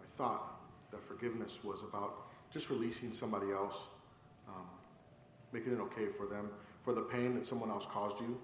[0.00, 0.60] I thought
[0.90, 3.76] that forgiveness was about just releasing somebody else,
[4.48, 4.66] um,
[5.52, 6.48] making it okay for them,
[6.82, 8.38] for the pain that someone else caused you,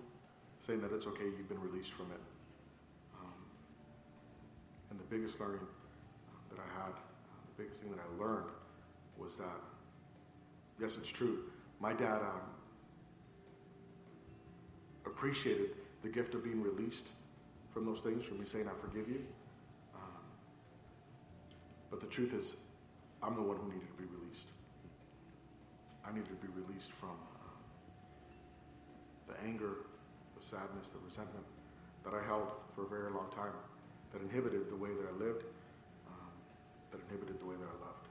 [0.65, 2.21] saying that it's okay, you've been released from it.
[3.21, 3.33] Um,
[4.91, 5.67] and the biggest learning
[6.51, 8.51] that I had, the biggest thing that I learned
[9.19, 9.61] was that,
[10.81, 11.45] yes, it's true.
[11.81, 12.41] My dad um,
[15.05, 15.71] appreciated
[16.07, 17.09] the gift of being released
[17.75, 19.27] from those things, from me saying, I forgive you.
[19.95, 20.23] Um,
[21.91, 22.55] but the truth is,
[23.23, 24.49] I'm the one who needed to be released.
[26.07, 27.59] I needed to be released from uh,
[29.27, 29.83] the anger,
[30.39, 31.45] the sadness, the resentment
[32.05, 32.47] that I held
[32.77, 33.57] for a very long time
[34.13, 35.43] that inhibited the way that I lived
[36.93, 38.09] that inhibited the way that I loved.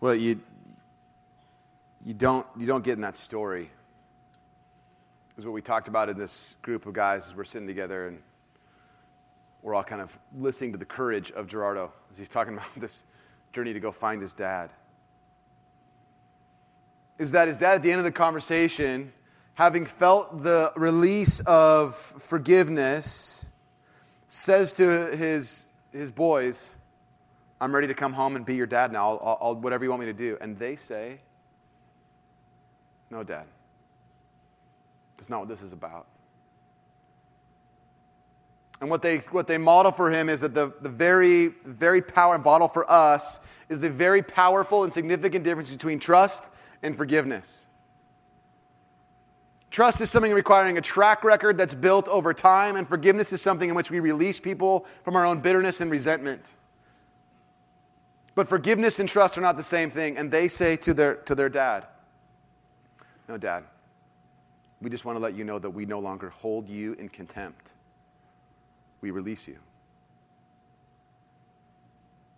[0.00, 0.40] Well, you
[2.06, 3.70] you don't you don't get in that story.
[5.36, 8.20] Is what we talked about in this group of guys as we're sitting together and
[9.60, 13.02] we're all kind of listening to the courage of Gerardo as he's talking about this
[13.52, 14.70] journey to go find his dad.
[17.18, 19.12] Is that his dad at the end of the conversation
[19.54, 23.46] having felt the release of forgiveness,
[24.28, 26.62] says to his, his boys,
[27.58, 29.16] I'm ready to come home and be your dad now.
[29.16, 30.36] I'll, I'll, whatever you want me to do.
[30.42, 31.20] And they say,
[33.10, 33.44] No, dad.
[35.16, 36.06] That's not what this is about.
[38.80, 42.34] And what they, what they model for him is that the, the very, very power
[42.34, 43.38] and model for us
[43.68, 46.44] is the very powerful and significant difference between trust
[46.82, 47.62] and forgiveness.
[49.70, 53.68] Trust is something requiring a track record that's built over time, and forgiveness is something
[53.68, 56.42] in which we release people from our own bitterness and resentment.
[58.34, 61.34] But forgiveness and trust are not the same thing, and they say to their, to
[61.34, 61.86] their dad,
[63.28, 63.64] No, dad,
[64.80, 67.70] we just want to let you know that we no longer hold you in contempt.
[69.00, 69.58] We release you.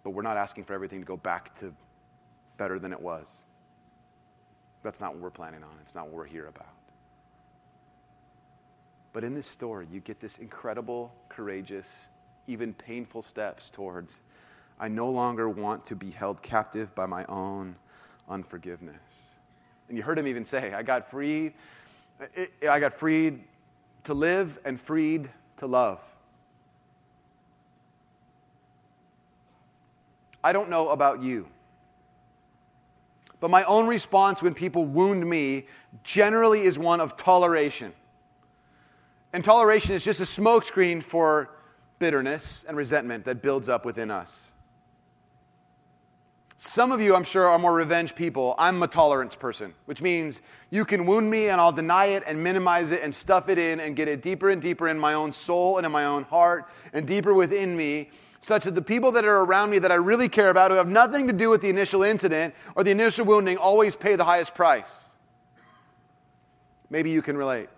[0.04, 1.74] But we're not asking for everything to go back to
[2.56, 3.32] better than it was.
[4.82, 5.70] That's not what we're planning on.
[5.82, 6.72] It's not what we're here about.
[9.12, 11.86] But in this story, you get this incredible, courageous,
[12.46, 14.20] even painful steps towards
[14.80, 17.74] I no longer want to be held captive by my own
[18.28, 18.94] unforgiveness.
[19.88, 21.54] And you heard him even say, I got freed,
[22.68, 23.42] I got freed
[24.04, 26.00] to live and freed to love.
[30.44, 31.48] I don't know about you,
[33.40, 35.66] But my own response when people wound me
[36.02, 37.92] generally is one of toleration.
[39.32, 41.50] And toleration is just a smokescreen for
[41.98, 44.52] bitterness and resentment that builds up within us.
[46.60, 48.56] Some of you, I'm sure, are more revenge people.
[48.58, 50.40] I'm a tolerance person, which means
[50.70, 53.78] you can wound me and I'll deny it and minimize it and stuff it in
[53.78, 56.68] and get it deeper and deeper in my own soul and in my own heart
[56.92, 60.28] and deeper within me, such that the people that are around me that I really
[60.28, 63.56] care about, who have nothing to do with the initial incident or the initial wounding,
[63.56, 64.90] always pay the highest price.
[66.90, 67.68] Maybe you can relate.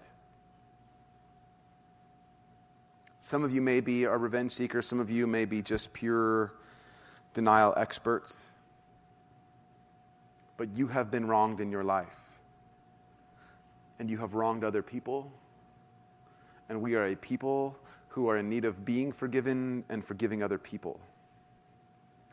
[3.21, 6.55] Some of you may be a revenge seeker, some of you may be just pure
[7.35, 8.39] denial experts
[10.61, 12.19] but you have been wronged in your life.
[13.99, 15.33] And you have wronged other people.
[16.69, 20.59] And we are a people who are in need of being forgiven and forgiving other
[20.59, 21.01] people.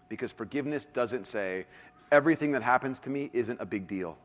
[0.09, 1.67] Because forgiveness doesn't say
[2.11, 4.17] everything that happens to me isn't a big deal.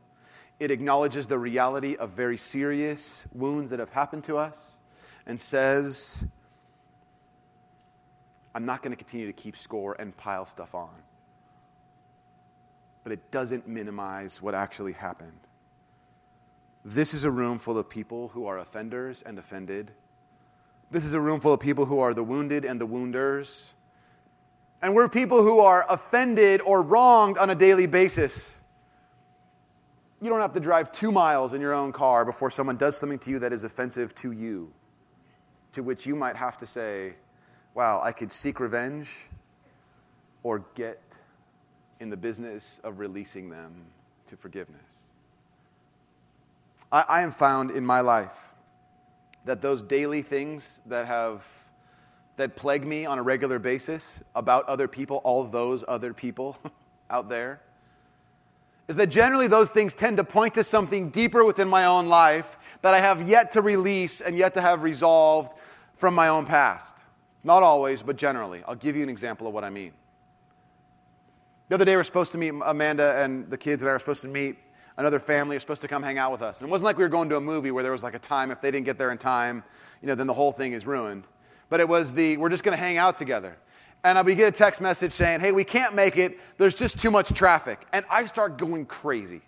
[0.59, 4.79] It acknowledges the reality of very serious wounds that have happened to us
[5.25, 6.25] and says,
[8.53, 10.89] I'm not going to continue to keep score and pile stuff on
[13.03, 15.39] but it doesn't minimize what actually happened.
[16.85, 19.91] This is a room full of people who are offenders and offended.
[20.91, 23.49] This is a room full of people who are the wounded and the wounders.
[24.81, 28.49] And we're people who are offended or wronged on a daily basis.
[30.21, 33.19] You don't have to drive two miles in your own car before someone does something
[33.19, 34.71] to you that is offensive to you,
[35.71, 37.13] to which you might have to say,
[37.73, 39.09] Wow, I could seek revenge
[40.43, 41.01] or get
[41.99, 43.73] in the business of releasing them
[44.29, 44.81] to forgiveness.
[46.91, 48.37] I, I am found in my life
[49.45, 51.43] that those daily things that have
[52.35, 54.03] that plague me on a regular basis
[54.35, 56.57] about other people, all those other people
[57.09, 57.61] out there,
[58.87, 62.57] is that generally those things tend to point to something deeper within my own life
[62.81, 65.53] that I have yet to release and yet to have resolved
[65.95, 66.95] from my own past.
[67.43, 68.63] Not always, but generally.
[68.67, 69.93] I'll give you an example of what I mean.
[71.73, 73.99] The other day, we are supposed to meet Amanda and the kids and I were
[73.99, 74.57] supposed to meet
[74.95, 76.59] another family, were supposed to come hang out with us.
[76.59, 78.19] And it wasn't like we were going to a movie where there was like a
[78.19, 79.63] time, if they didn't get there in time,
[79.99, 81.23] you know, then the whole thing is ruined.
[81.69, 83.57] But it was the, we're just going to hang out together.
[84.03, 86.37] And we get a text message saying, hey, we can't make it.
[86.59, 87.81] There's just too much traffic.
[87.91, 89.41] And I start going crazy.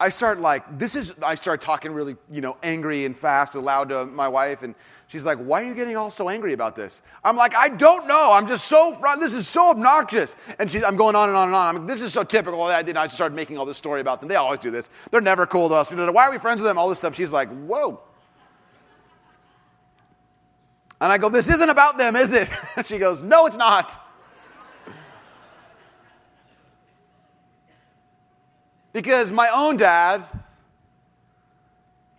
[0.00, 3.62] I start like, this is, I start talking really, you know, angry and fast and
[3.62, 4.62] loud to my wife.
[4.62, 4.74] And
[5.08, 7.02] she's like, why are you getting all so angry about this?
[7.22, 8.32] I'm like, I don't know.
[8.32, 10.36] I'm just so, this is so obnoxious.
[10.58, 11.68] And she's, I'm going on and on and on.
[11.68, 12.62] I'm like, this is so typical.
[12.62, 12.96] I did.
[12.96, 14.30] I started making all this story about them.
[14.30, 14.88] They always do this.
[15.10, 15.90] They're never cool to us.
[15.90, 16.78] Why are we friends with them?
[16.78, 17.14] All this stuff.
[17.14, 18.00] She's like, whoa.
[20.98, 22.48] And I go, this isn't about them, is it?
[22.84, 24.09] she goes, no, it's not.
[28.92, 30.24] Because my own dad,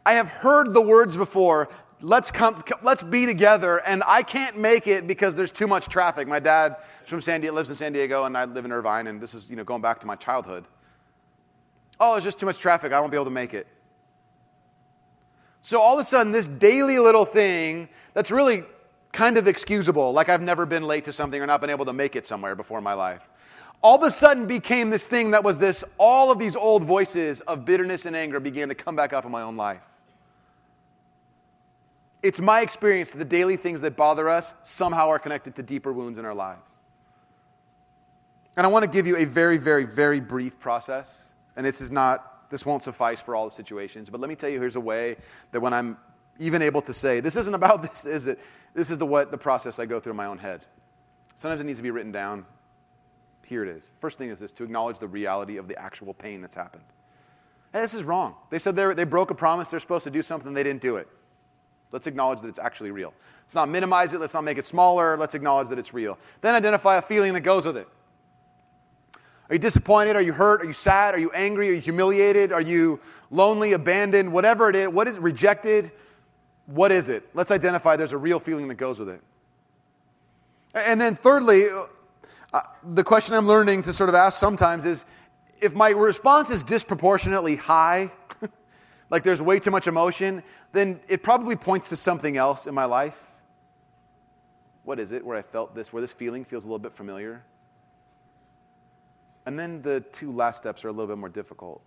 [0.05, 1.69] I have heard the words before,
[2.03, 6.28] let's come let's be together and i can't make it because there's too much traffic.
[6.28, 9.07] My dad is from san diego lives in san diego and i live in irvine
[9.07, 10.65] and this is you know going back to my childhood.
[11.99, 12.91] Oh it's just too much traffic.
[12.91, 13.67] I won't be able to make it.
[15.61, 18.63] So all of a sudden this daily little thing that's really
[19.11, 21.93] kind of excusable like i've never been late to something or not been able to
[21.93, 23.28] make it somewhere before in my life
[23.84, 27.41] all of a sudden became this thing that was this, all of these old voices
[27.41, 29.82] of bitterness and anger began to come back up in my own life.
[32.21, 35.91] It's my experience that the daily things that bother us somehow are connected to deeper
[35.91, 36.71] wounds in our lives.
[38.55, 41.09] And I want to give you a very, very, very brief process.
[41.55, 44.49] And this is not, this won't suffice for all the situations, but let me tell
[44.49, 45.15] you here's a way
[45.51, 45.97] that when I'm
[46.38, 48.39] even able to say, this isn't about this, is it?
[48.73, 50.61] This is the what the process I go through in my own head.
[51.36, 52.45] Sometimes it needs to be written down.
[53.46, 53.92] Here it is.
[54.00, 56.84] First thing is this to acknowledge the reality of the actual pain that's happened.
[57.74, 58.36] This is wrong.
[58.50, 61.08] They said they broke a promise, they're supposed to do something, they didn't do it.
[61.92, 63.14] Let's acknowledge that it's actually real.
[63.46, 66.18] Let's not minimize it, let's not make it smaller, let's acknowledge that it's real.
[66.42, 67.88] Then identify a feeling that goes with it.
[69.50, 70.16] Are you disappointed?
[70.16, 70.62] Are you hurt?
[70.62, 71.14] Are you sad?
[71.14, 71.70] Are you angry?
[71.70, 72.54] Are you humiliated?
[72.54, 74.32] Are you lonely, abandoned?
[74.32, 75.22] Whatever it is, what is it?
[75.22, 75.92] Rejected?
[76.68, 77.28] What is it?
[77.34, 79.22] Let's identify there's a real feeling that goes with it.
[80.74, 81.66] And then, thirdly,
[82.54, 85.06] uh, the question I'm learning to sort of ask sometimes is
[85.62, 88.12] if my response is disproportionately high,
[89.10, 90.43] like there's way too much emotion,
[90.74, 93.18] then it probably points to something else in my life.
[94.84, 97.43] What is it where I felt this, where this feeling feels a little bit familiar?
[99.45, 101.84] And then the two last steps are a little bit more difficult,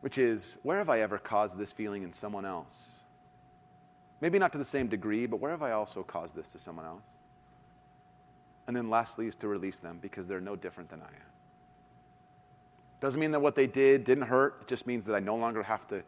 [0.00, 2.86] which is where have I ever caused this feeling in someone else?
[4.20, 6.86] Maybe not to the same degree, but where have I also caused this to someone
[6.86, 7.04] else?
[8.68, 11.32] And then lastly is to release them because they're no different than I am.
[13.00, 14.58] Doesn't mean that what they did didn't hurt.
[14.60, 16.02] It just means that I no longer have to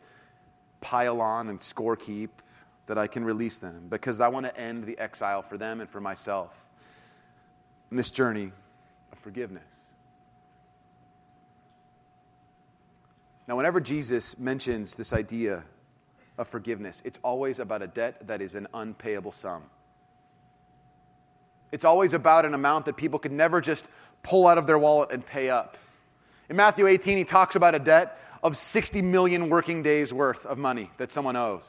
[0.82, 2.42] pile on and score keep,
[2.86, 5.88] that I can release them because I want to end the exile for them and
[5.88, 6.52] for myself
[7.90, 8.52] in this journey
[9.12, 9.62] of forgiveness.
[13.48, 15.64] Now, whenever Jesus mentions this idea
[16.36, 19.62] of forgiveness, it's always about a debt that is an unpayable sum.
[21.72, 23.86] It's always about an amount that people could never just
[24.22, 25.76] pull out of their wallet and pay up.
[26.48, 30.58] In Matthew 18, he talks about a debt of 60 million working days worth of
[30.58, 31.64] money that someone owes,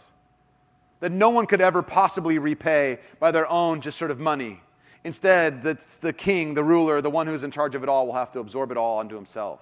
[1.01, 4.61] that no one could ever possibly repay by their own just sort of money.
[5.03, 8.13] Instead, the, the king, the ruler, the one who's in charge of it all, will
[8.13, 9.59] have to absorb it all onto himself.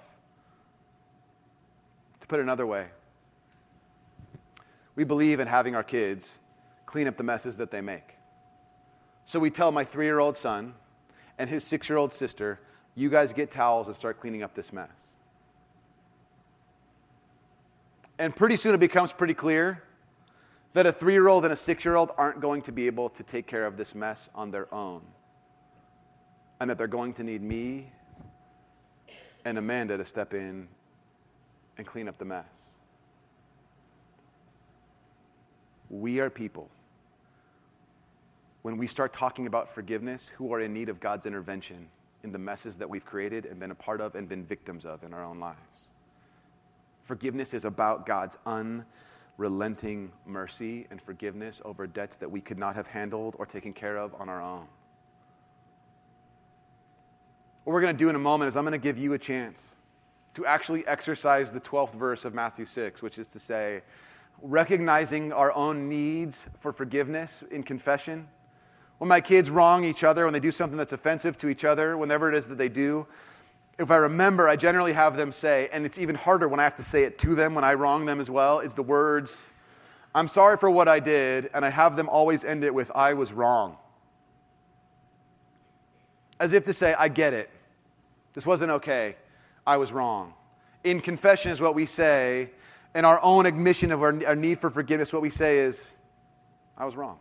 [2.22, 2.88] To put it another way,
[4.96, 6.40] we believe in having our kids
[6.86, 8.18] clean up the messes that they make.
[9.30, 10.73] So we tell my three year old son
[11.38, 12.59] and his six year old sister,
[12.95, 14.89] you guys get towels and start cleaning up this mess.
[18.17, 19.84] And pretty soon it becomes pretty clear
[20.73, 23.07] that a three year old and a six year old aren't going to be able
[23.09, 25.03] to take care of this mess on their own.
[26.59, 27.91] And that they're going to need me
[29.45, 30.67] and Amanda to step in
[31.77, 32.49] and clean up the mess.
[35.91, 36.71] We are people,
[38.62, 41.88] when we start talking about forgiveness, who are in need of God's intervention
[42.24, 45.03] in the messes that we've created and been a part of and been victims of
[45.03, 45.57] in our own lives.
[47.05, 52.88] Forgiveness is about God's unrelenting mercy and forgiveness over debts that we could not have
[52.88, 54.68] handled or taken care of on our own.
[57.64, 59.20] What we're going to do in a moment is I'm going to give you a
[59.20, 59.64] chance
[60.34, 63.82] to actually exercise the 12th verse of Matthew 6, which is to say,
[64.41, 68.28] recognizing our own needs for forgiveness in confession.
[69.00, 71.97] When my kids wrong each other, when they do something that's offensive to each other,
[71.97, 73.08] whenever it is that they do,
[73.80, 76.76] if I remember, I generally have them say, and it's even harder when I have
[76.76, 79.36] to say it to them when I wrong them as well, it's the words,
[80.14, 83.14] I'm sorry for what I did, and I have them always end it with, I
[83.14, 83.78] was wrong.
[86.41, 87.50] As if to say, I get it.
[88.34, 89.16] This wasn't okay.
[89.66, 90.34] I was wrong.
[90.84, 92.50] In confession is what we say
[92.95, 95.88] in our own admission of our, our need for forgiveness, what we say is,
[96.78, 97.18] I was wrong.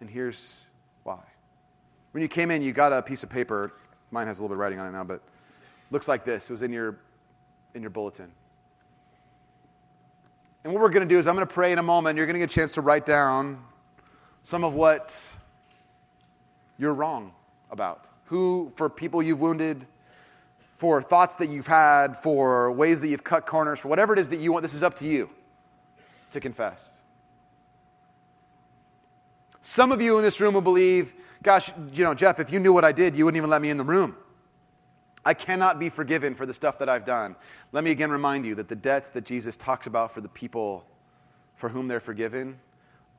[0.00, 0.52] And here's
[1.02, 1.20] why.
[2.12, 3.72] When you came in, you got a piece of paper.
[4.10, 5.22] Mine has a little bit of writing on it now, but
[5.90, 6.44] looks like this.
[6.44, 6.98] It was in your,
[7.74, 8.30] in your bulletin.
[10.64, 12.16] And what we're going to do is I'm going to pray in a moment.
[12.16, 13.62] You're going to get a chance to write down
[14.42, 15.14] some of what
[16.78, 17.32] you're wrong
[17.70, 18.04] about.
[18.26, 19.86] Who, for people you've wounded,
[20.76, 24.28] for thoughts that you've had, for ways that you've cut corners, for whatever it is
[24.30, 25.30] that you want, this is up to you
[26.32, 26.90] to confess.
[29.62, 32.72] Some of you in this room will believe, gosh, you know, Jeff, if you knew
[32.72, 34.16] what I did, you wouldn't even let me in the room.
[35.24, 37.36] I cannot be forgiven for the stuff that I've done.
[37.72, 40.86] Let me again remind you that the debts that Jesus talks about for the people
[41.56, 42.58] for whom they're forgiven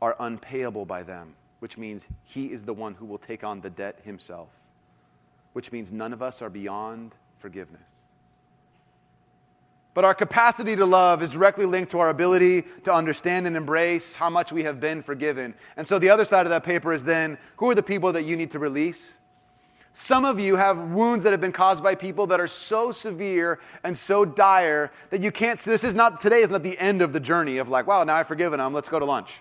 [0.02, 3.70] are unpayable by them, which means he is the one who will take on the
[3.70, 4.50] debt himself,
[5.54, 7.82] which means none of us are beyond forgiveness.
[9.94, 14.16] But our capacity to love is directly linked to our ability to understand and embrace
[14.16, 15.54] how much we have been forgiven.
[15.76, 18.24] And so the other side of that paper is then who are the people that
[18.24, 19.10] you need to release?
[19.94, 23.60] Some of you have wounds that have been caused by people that are so severe
[23.84, 25.60] and so dire that you can't.
[25.60, 28.16] This is not, today is not the end of the journey of like, wow, now
[28.16, 29.32] I've forgiven them, let's go to lunch.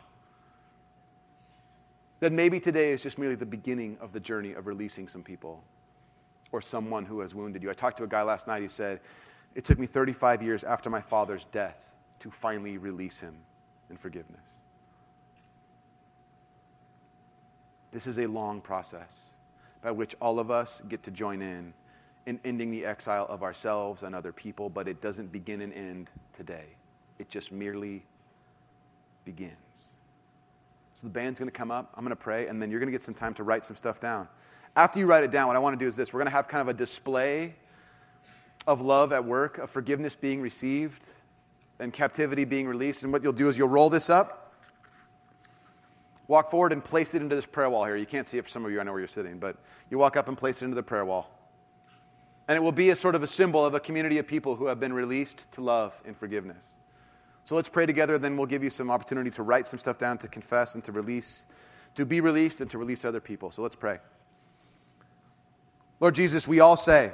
[2.19, 5.63] Then maybe today is just merely the beginning of the journey of releasing some people
[6.51, 7.71] or someone who has wounded you.
[7.71, 8.99] I talked to a guy last night, he said,
[9.55, 13.37] It took me 35 years after my father's death to finally release him
[13.89, 14.41] in forgiveness.
[17.93, 19.11] This is a long process
[19.83, 21.73] by which all of us get to join in
[22.27, 26.11] in ending the exile of ourselves and other people, but it doesn't begin and end
[26.37, 26.67] today.
[27.19, 28.05] It just merely
[29.25, 29.57] begins.
[30.95, 32.89] So the band's going to come up, I'm going to pray, and then you're going
[32.89, 34.29] to get some time to write some stuff down.
[34.77, 36.37] After you write it down, what I want to do is this we're going to
[36.37, 37.55] have kind of a display
[38.67, 41.09] of love at work, of forgiveness being received,
[41.79, 43.03] and captivity being released.
[43.03, 44.55] And what you'll do is you'll roll this up,
[46.29, 47.97] walk forward, and place it into this prayer wall here.
[47.97, 49.57] You can't see it for some of you, I know where you're sitting, but
[49.91, 51.37] you walk up and place it into the prayer wall.
[52.49, 54.67] And it will be a sort of a symbol of a community of people who
[54.67, 56.65] have been released to love and forgiveness.
[57.45, 60.19] So let's pray together, then we'll give you some opportunity to write some stuff down,
[60.19, 61.47] to confess, and to release,
[61.95, 63.51] to be released, and to release other people.
[63.51, 63.99] So let's pray.
[66.01, 67.13] Lord Jesus, we all say,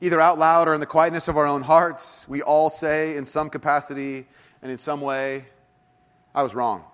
[0.00, 3.24] either out loud or in the quietness of our own hearts, we all say in
[3.24, 4.26] some capacity
[4.62, 5.44] and in some way,
[6.34, 6.84] I was wrong.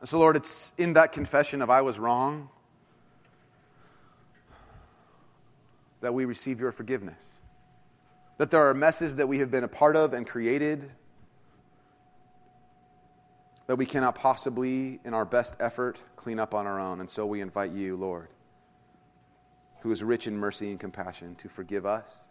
[0.00, 2.48] And so, Lord, it's in that confession of I was wrong
[6.00, 7.22] that we receive your forgiveness.
[8.38, 10.90] That there are messes that we have been a part of and created
[13.68, 17.00] that we cannot possibly, in our best effort, clean up on our own.
[17.00, 18.28] And so we invite you, Lord,
[19.82, 22.24] who is rich in mercy and compassion, to forgive us.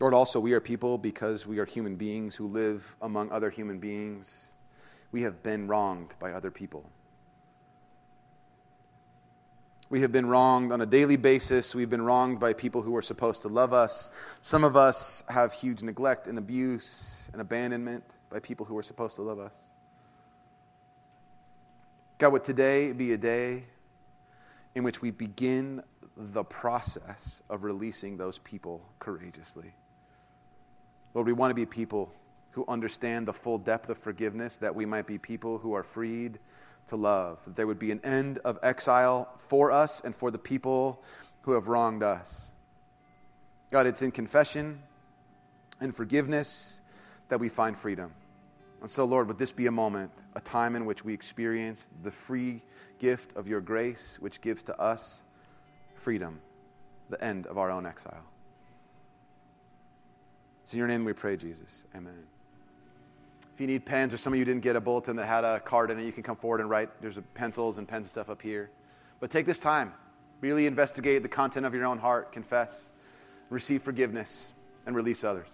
[0.00, 3.78] Lord, also, we are people because we are human beings who live among other human
[3.78, 4.46] beings.
[5.12, 6.90] We have been wronged by other people.
[9.88, 11.74] We have been wronged on a daily basis.
[11.74, 14.10] We've been wronged by people who are supposed to love us.
[14.40, 19.16] Some of us have huge neglect and abuse and abandonment by people who are supposed
[19.16, 19.54] to love us.
[22.18, 23.64] God, would today be a day
[24.74, 25.82] in which we begin
[26.16, 29.74] the process of releasing those people courageously?
[31.12, 32.10] Lord, we want to be people
[32.52, 36.38] who understand the full depth of forgiveness, that we might be people who are freed
[36.86, 37.38] to love.
[37.44, 41.02] That there would be an end of exile for us and for the people
[41.42, 42.50] who have wronged us.
[43.70, 44.82] God, it's in confession
[45.82, 46.80] and forgiveness
[47.28, 48.12] that we find freedom.
[48.86, 52.10] And so, Lord, would this be a moment, a time in which we experience the
[52.12, 52.62] free
[53.00, 55.24] gift of your grace, which gives to us
[55.96, 56.38] freedom,
[57.10, 58.22] the end of our own exile.
[60.62, 61.82] It's in your name we pray, Jesus.
[61.96, 62.14] Amen.
[63.52, 65.58] If you need pens, or some of you didn't get a bulletin that had a
[65.58, 66.88] card in it, you can come forward and write.
[67.02, 68.70] There's pencils and pens and stuff up here.
[69.18, 69.94] But take this time.
[70.40, 72.88] Really investigate the content of your own heart, confess,
[73.50, 74.46] receive forgiveness,
[74.86, 75.48] and release others.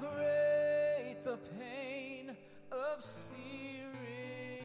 [0.00, 0.27] Great